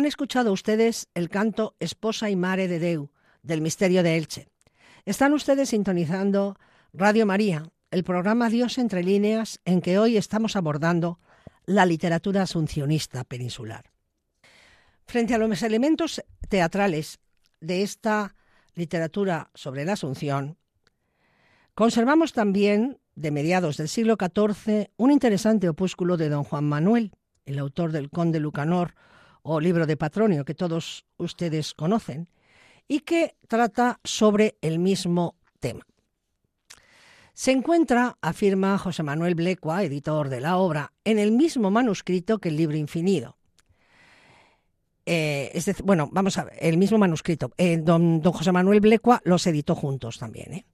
[0.00, 3.10] Han escuchado ustedes el canto Esposa y Mare de Deu
[3.42, 4.48] del Misterio de Elche.
[5.04, 6.56] Están ustedes sintonizando
[6.94, 11.20] Radio María, el programa Dios entre líneas en que hoy estamos abordando
[11.66, 13.90] la literatura asuncionista peninsular.
[15.04, 17.20] Frente a los elementos teatrales
[17.60, 18.34] de esta
[18.72, 20.56] literatura sobre la Asunción,
[21.74, 27.12] conservamos también, de mediados del siglo XIV, un interesante opúsculo de don Juan Manuel,
[27.44, 28.94] el autor del Conde Lucanor
[29.42, 32.28] o libro de Patronio que todos ustedes conocen,
[32.88, 35.86] y que trata sobre el mismo tema.
[37.34, 42.48] Se encuentra, afirma José Manuel Blecua, editor de la obra, en el mismo manuscrito que
[42.48, 43.36] el libro Infinido.
[45.06, 47.52] Eh, es decir, bueno, vamos a ver, el mismo manuscrito.
[47.56, 50.52] Eh, don, José Manuel Blecua los editó juntos también.
[50.52, 50.66] ¿eh?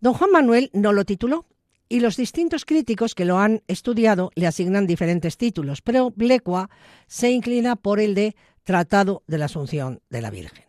[0.00, 1.46] Don Juan Manuel no lo tituló
[1.88, 6.70] y los distintos críticos que lo han estudiado le asignan diferentes títulos, pero Blecua
[7.06, 10.64] se inclina por el de Tratado de la Asunción de la Virgen.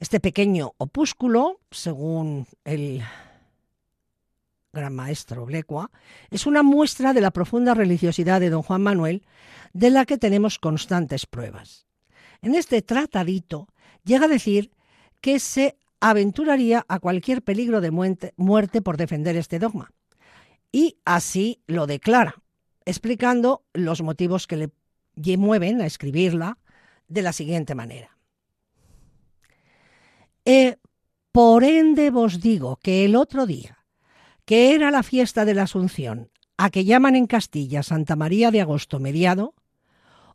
[0.00, 3.02] Este pequeño opúsculo, según el
[4.72, 5.90] gran maestro Blecua,
[6.30, 9.22] es una muestra de la profunda religiosidad de don Juan Manuel,
[9.72, 11.86] de la que tenemos constantes pruebas.
[12.42, 13.68] En este tratadito
[14.04, 14.72] llega a decir
[15.20, 19.90] que se aventuraría a cualquier peligro de muerte por defender este dogma.
[20.70, 22.42] Y así lo declara,
[22.84, 26.58] explicando los motivos que le mueven a escribirla
[27.08, 28.18] de la siguiente manera.
[30.44, 30.78] E
[31.32, 33.78] por ende vos digo que el otro día,
[34.44, 38.60] que era la fiesta de la Asunción, a que llaman en Castilla Santa María de
[38.60, 39.54] Agosto mediado,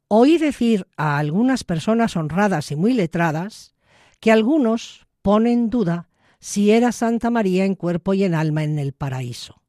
[0.07, 3.75] oí decir a algunas personas honradas y muy letradas
[4.19, 6.09] que algunos, pone en duda
[6.39, 9.61] si era Santa María en cuerpo y en alma en el paraíso.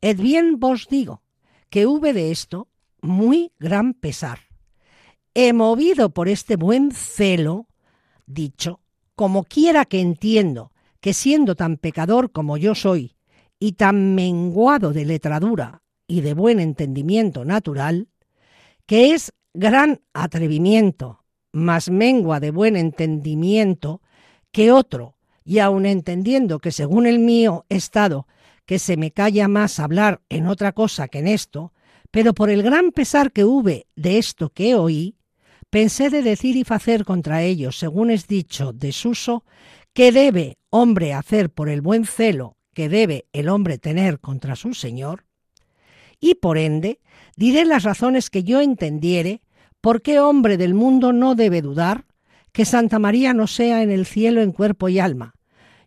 [0.00, 1.22] Ed bien vos digo
[1.68, 2.68] que hube de esto
[3.02, 4.40] muy gran pesar.
[5.34, 7.68] He movido por este buen celo,
[8.26, 8.80] dicho,
[9.14, 13.16] como quiera que entiendo que siendo tan pecador como yo soy,
[13.58, 18.08] y tan menguado de letradura y de buen entendimiento natural,
[18.86, 24.00] que es gran atrevimiento, más mengua de buen entendimiento,
[24.52, 28.26] que otro, y aun entendiendo que según el mío estado,
[28.66, 31.72] que se me calla más hablar en otra cosa que en esto,
[32.10, 35.16] pero por el gran pesar que hube de esto que oí,
[35.70, 39.44] pensé de decir y hacer contra ellos, según es dicho, desuso,
[39.92, 44.74] que debe hombre hacer por el buen celo que debe el hombre tener contra su
[44.74, 45.24] Señor,
[46.20, 47.00] y por ende
[47.36, 49.42] diré las razones que yo entendiere
[49.80, 52.04] por qué hombre del mundo no debe dudar
[52.52, 55.34] que Santa María no sea en el cielo en cuerpo y alma,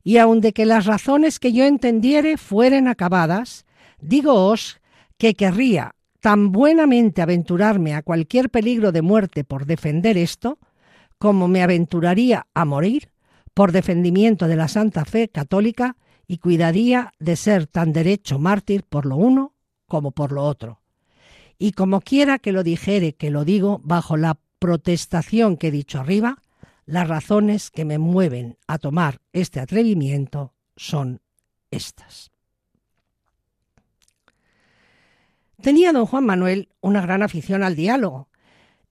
[0.04, 3.66] y aun de que las razones que yo entendiere fueren acabadas,
[4.02, 4.82] digoos
[5.18, 10.58] que querría tan buenamente aventurarme a cualquier peligro de muerte por defender esto,
[11.18, 13.10] como me aventuraría a morir
[13.54, 15.96] por defendimiento de la Santa Fe católica
[16.28, 19.54] y cuidaría de ser tan derecho mártir por lo uno
[19.88, 20.82] como por lo otro.
[21.60, 26.00] Y como quiera que lo dijere, que lo digo bajo la protestación que he dicho
[26.00, 26.38] arriba,
[26.86, 31.22] las razones que me mueven a tomar este atrevimiento son
[31.72, 32.32] estas.
[35.62, 38.28] Tenía don Juan Manuel una gran afición al diálogo,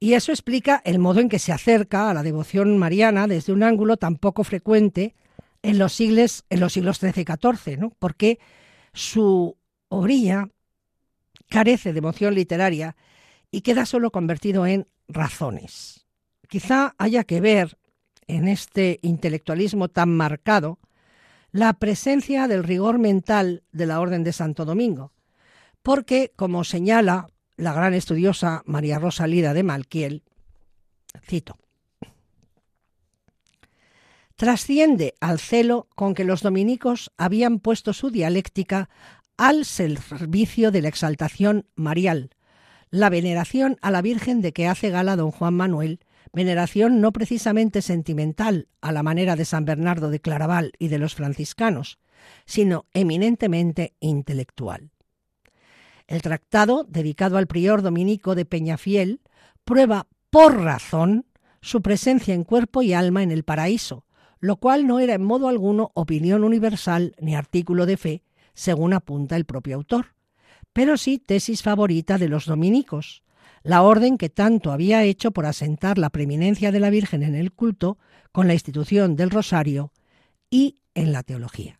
[0.01, 3.63] y eso explica el modo en que se acerca a la devoción mariana desde un
[3.63, 5.15] ángulo tan poco frecuente
[5.63, 7.91] en los siglos, en los siglos XIII y XIV, ¿no?
[7.99, 8.41] porque
[8.93, 9.57] su
[9.89, 10.49] orilla
[11.49, 12.97] carece de emoción literaria
[13.51, 16.07] y queda solo convertido en razones.
[16.49, 17.79] Quizá haya que ver
[18.33, 20.79] en este intelectualismo tan marcado
[21.53, 25.13] la presencia del rigor mental de la Orden de Santo Domingo,
[25.83, 30.23] porque, como señala la gran estudiosa María Rosa Lida de Malquiel,
[31.23, 31.59] cito,
[34.37, 38.89] trasciende al celo con que los dominicos habían puesto su dialéctica
[39.37, 42.31] al servicio de la exaltación marial,
[42.91, 46.01] la veneración a la Virgen de que hace gala don Juan Manuel
[46.33, 51.15] veneración no precisamente sentimental a la manera de San Bernardo de Claraval y de los
[51.15, 51.99] franciscanos,
[52.47, 54.91] sino eminentemente intelectual.
[56.07, 59.21] El tratado, dedicado al prior dominico de Peñafiel,
[59.65, 61.27] prueba por razón
[61.61, 64.05] su presencia en cuerpo y alma en el paraíso,
[64.41, 68.23] lo cual no era en modo alguno opinión universal ni artículo de fe,
[68.55, 70.15] según apunta el propio autor,
[70.73, 73.23] pero sí tesis favorita de los dominicos,
[73.63, 77.53] la orden que tanto había hecho por asentar la preeminencia de la Virgen en el
[77.53, 77.99] culto
[78.33, 79.93] con la institución del rosario
[80.51, 81.79] y en la teología.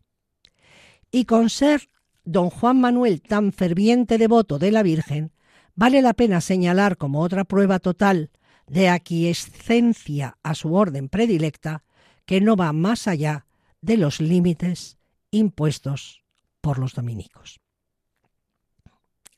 [1.11, 1.89] Y con ser
[2.25, 5.33] don Juan Manuel tan ferviente devoto de la Virgen,
[5.75, 8.31] vale la pena señalar como otra prueba total
[8.67, 11.85] de aquiescencia a su orden predilecta
[12.25, 13.47] que no va más allá
[13.81, 14.99] de los límites
[15.31, 16.23] impuestos
[16.61, 17.61] por los dominicos.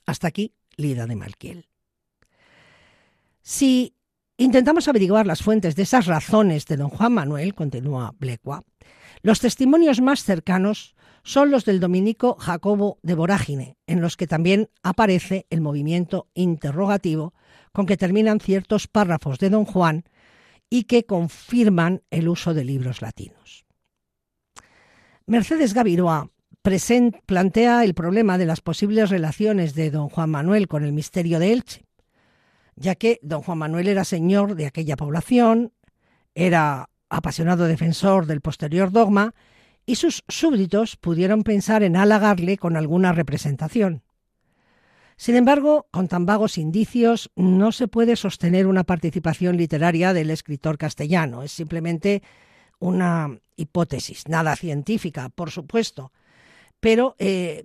[0.05, 1.69] Hasta aquí Lida de Malquiel.
[3.47, 3.95] Si
[4.39, 8.65] intentamos averiguar las fuentes de esas razones de don Juan Manuel, continúa Blecua,
[9.21, 14.71] los testimonios más cercanos son los del dominico Jacobo de Vorágine, en los que también
[14.83, 17.35] aparece el movimiento interrogativo
[17.73, 20.05] con que terminan ciertos párrafos de don Juan
[20.71, 23.67] y que confirman el uso de libros latinos.
[25.27, 26.31] Mercedes Gaviroa
[27.27, 31.53] plantea el problema de las posibles relaciones de don Juan Manuel con el misterio de
[31.53, 31.85] Elche,
[32.77, 35.73] ya que don Juan Manuel era señor de aquella población,
[36.35, 39.35] era apasionado defensor del posterior dogma,
[39.87, 44.03] y sus súbditos pudieron pensar en halagarle con alguna representación.
[45.17, 50.77] Sin embargo, con tan vagos indicios no se puede sostener una participación literaria del escritor
[50.77, 51.43] castellano.
[51.43, 52.23] Es simplemente
[52.81, 56.13] una hipótesis, nada científica, por supuesto,
[56.81, 57.65] pero eh,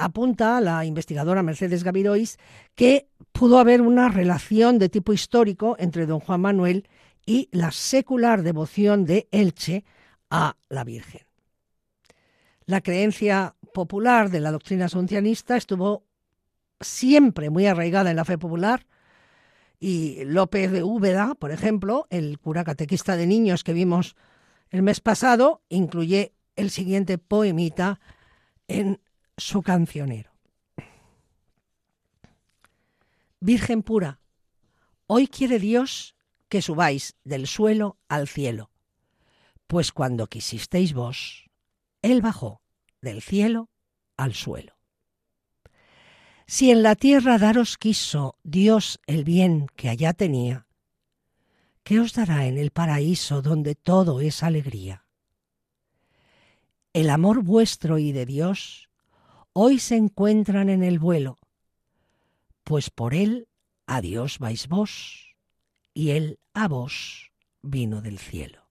[0.00, 2.38] apunta la investigadora Mercedes Gavirois
[2.74, 6.88] que pudo haber una relación de tipo histórico entre don Juan Manuel
[7.26, 9.84] y la secular devoción de Elche
[10.30, 11.22] a la Virgen.
[12.64, 16.04] La creencia popular de la doctrina asuncionista estuvo
[16.80, 18.86] siempre muy arraigada en la fe popular
[19.78, 24.16] y López de Úbeda, por ejemplo, el cura catequista de niños que vimos
[24.70, 28.00] el mes pasado, incluye el siguiente poemita
[28.68, 29.00] en
[29.40, 30.30] su cancionero.
[33.40, 34.20] Virgen pura,
[35.06, 36.14] hoy quiere Dios
[36.48, 38.70] que subáis del suelo al cielo,
[39.66, 41.48] pues cuando quisisteis vos,
[42.02, 42.60] Él bajó
[43.00, 43.70] del cielo
[44.16, 44.76] al suelo.
[46.46, 50.66] Si en la tierra daros quiso Dios el bien que allá tenía,
[51.82, 55.06] ¿qué os dará en el paraíso donde todo es alegría?
[56.92, 58.89] El amor vuestro y de Dios
[59.52, 61.38] hoy se encuentran en el vuelo,
[62.64, 63.48] pues por él
[63.86, 65.36] a Dios vais vos,
[65.92, 67.32] y él a vos
[67.62, 68.68] vino del cielo.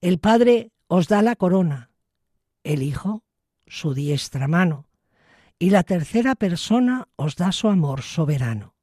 [0.00, 1.90] El Padre os da la corona,
[2.62, 3.24] el Hijo
[3.66, 4.88] su diestra mano,
[5.58, 8.74] y la tercera persona os da su amor soberano.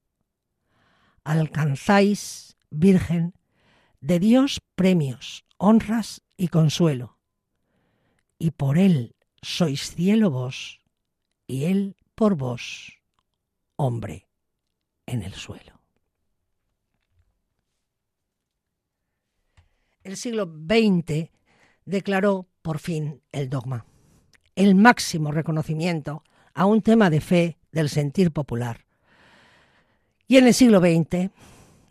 [1.24, 3.34] Alcanzáis, Virgen,
[4.00, 7.20] de Dios premios, honras y consuelo,
[8.40, 10.82] y por él sois cielo vos,
[11.48, 13.00] y él por vos,
[13.76, 14.28] hombre
[15.06, 15.82] en el suelo.
[20.04, 21.30] El siglo XX
[21.86, 23.86] declaró por fin el dogma,
[24.56, 26.24] el máximo reconocimiento
[26.54, 28.86] a un tema de fe del sentir popular.
[30.28, 31.30] Y en el siglo XX,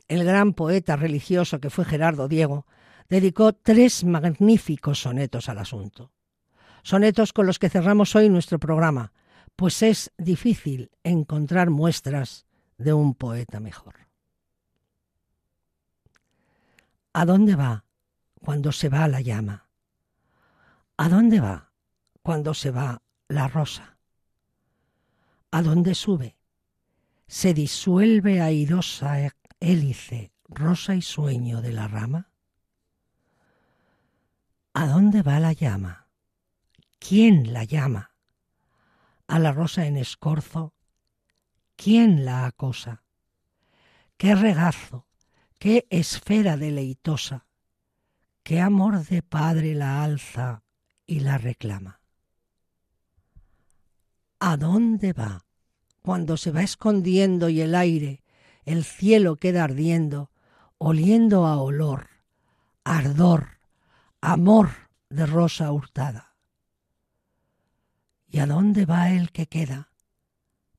[0.09, 2.67] el gran poeta religioso que fue Gerardo Diego
[3.09, 6.13] dedicó tres magníficos sonetos al asunto.
[6.83, 9.13] Sonetos con los que cerramos hoy nuestro programa,
[9.57, 12.47] pues es difícil encontrar muestras
[12.79, 13.95] de un poeta mejor.
[17.13, 17.85] ¿A dónde va
[18.41, 19.69] cuando se va la llama?
[20.97, 21.73] ¿A dónde va
[22.23, 23.99] cuando se va la rosa?
[25.51, 26.37] ¿A dónde sube?
[27.27, 32.31] ¿Se disuelve airosa hélice, rosa y sueño de la rama?
[34.73, 36.00] ¿A dónde va la llama?
[37.01, 38.13] ¿Quién la llama?
[39.27, 40.75] A la rosa en escorzo,
[41.75, 43.03] ¿quién la acosa?
[44.17, 45.07] ¿Qué regazo,
[45.59, 47.47] qué esfera deleitosa,
[48.45, 50.63] qué amor de padre la alza
[51.07, 52.01] y la reclama?
[54.39, 55.47] ¿A dónde va?
[56.03, 58.23] Cuando se va escondiendo y el aire,
[58.65, 60.31] el cielo queda ardiendo,
[60.79, 62.09] oliendo a olor,
[62.85, 63.59] ardor,
[64.21, 64.71] amor
[65.09, 66.30] de rosa hurtada.
[68.31, 69.91] ¿Y a dónde va el que queda?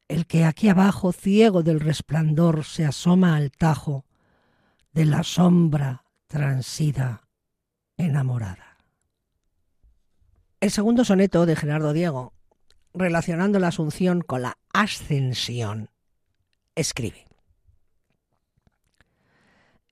[0.07, 4.05] El que aquí abajo, ciego del resplandor, se asoma al tajo
[4.93, 7.27] de la sombra transida,
[7.97, 8.77] enamorada.
[10.59, 12.33] El segundo soneto de Gerardo Diego
[12.93, 15.89] relacionando la asunción con la ascensión,
[16.75, 17.25] escribe.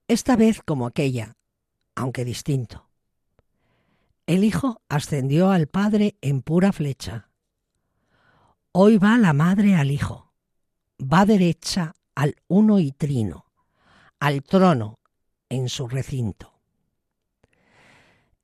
[0.08, 1.36] Esta vez como aquella,
[1.94, 2.88] aunque distinto.
[4.26, 7.29] El Hijo ascendió al Padre en pura flecha.
[8.72, 10.32] Hoy va la Madre al Hijo,
[11.00, 13.46] va derecha al uno y trino,
[14.20, 15.00] al trono
[15.48, 16.60] en su recinto.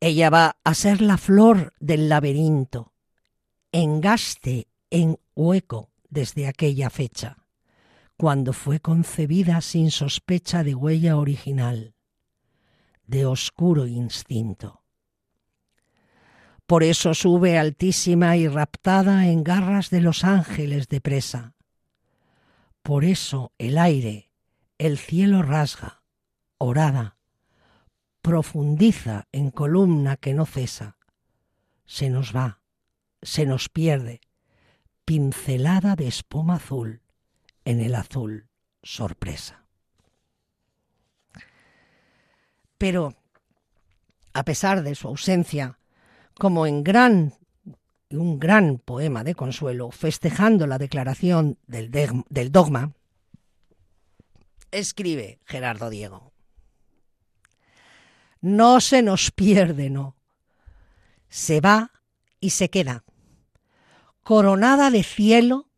[0.01, 2.93] Ella va a ser la flor del laberinto,
[3.71, 7.37] engaste en hueco desde aquella fecha,
[8.17, 11.95] cuando fue concebida sin sospecha de huella original,
[13.07, 14.83] de oscuro instinto.
[16.67, 21.55] Por eso sube altísima y raptada en garras de los ángeles de presa.
[22.83, 24.31] Por eso el aire,
[24.79, 26.03] el cielo rasga,
[26.59, 27.17] orada,
[28.21, 30.97] profundiza en columna que no cesa.
[31.85, 32.61] Se nos va,
[33.23, 34.21] se nos pierde,
[35.05, 37.03] pincelada de espuma azul
[37.65, 38.49] en el azul
[38.83, 39.67] sorpresa.
[42.79, 43.15] Pero,
[44.33, 45.76] a pesar de su ausencia,
[46.39, 47.33] como en gran
[48.11, 52.93] un gran poema de consuelo, festejando la declaración del, del dogma,
[54.71, 56.33] escribe Gerardo Diego.
[58.41, 60.17] No se nos pierde, no.
[61.29, 61.91] Se va
[62.39, 63.05] y se queda.
[64.23, 65.69] Coronada de cielo,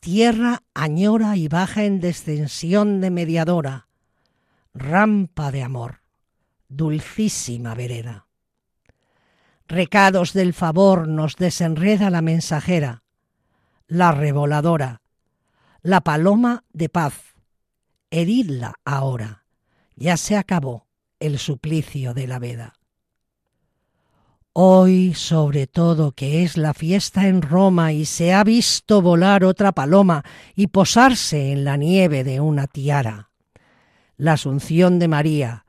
[0.00, 3.88] tierra añora y baja en descensión de mediadora,
[4.74, 6.02] rampa de amor,
[6.68, 8.25] dulcísima vereda.
[9.68, 13.02] Recados del favor nos desenreda la mensajera,
[13.88, 15.02] la revoladora,
[15.82, 17.34] la paloma de paz.
[18.10, 19.44] Heridla ahora,
[19.96, 20.86] ya se acabó
[21.18, 22.74] el suplicio de la veda.
[24.52, 29.72] Hoy, sobre todo, que es la fiesta en Roma y se ha visto volar otra
[29.72, 30.22] paloma
[30.54, 33.30] y posarse en la nieve de una tiara.
[34.16, 35.66] La Asunción de María,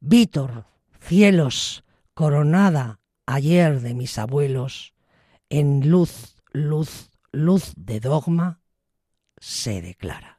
[0.00, 0.66] Vítor,
[1.00, 4.94] cielos, coronada ayer de mis abuelos,
[5.50, 8.60] en luz, luz, luz de dogma,
[9.38, 10.33] se declara.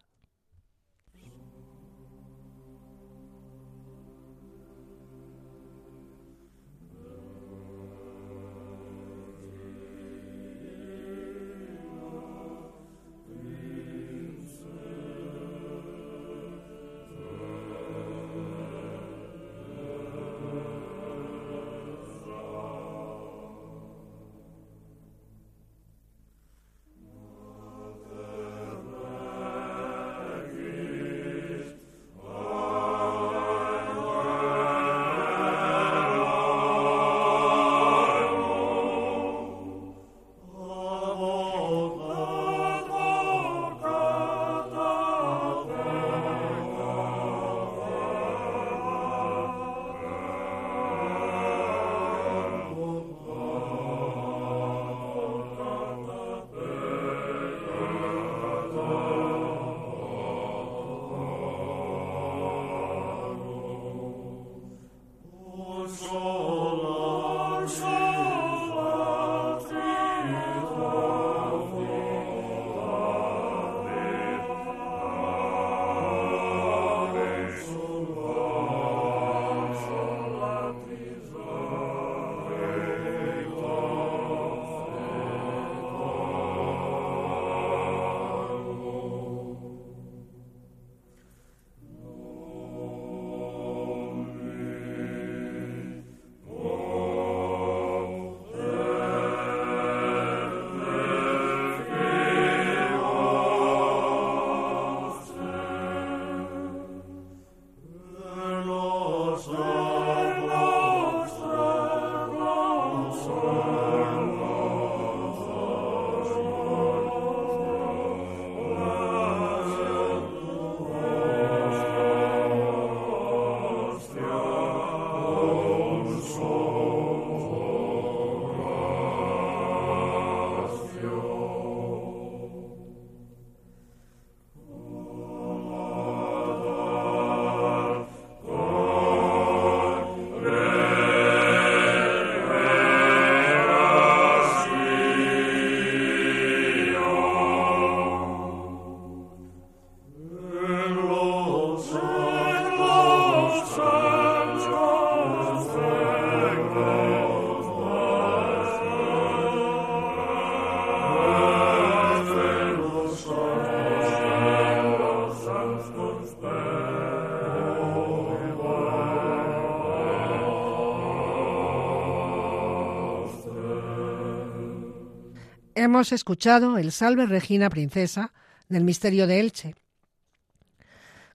[175.85, 178.33] Hemos escuchado el Salve Regina Princesa
[178.67, 179.75] del Misterio de Elche,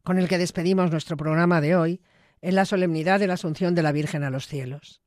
[0.03, 2.01] con el que despedimos nuestro programa de hoy
[2.43, 5.03] en la solemnidad de la Asunción de la Virgen a los cielos.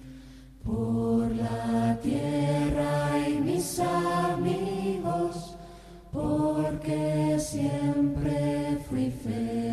[0.63, 5.55] por la tierra y mis amigos,
[6.11, 9.72] porque siempre fui feliz.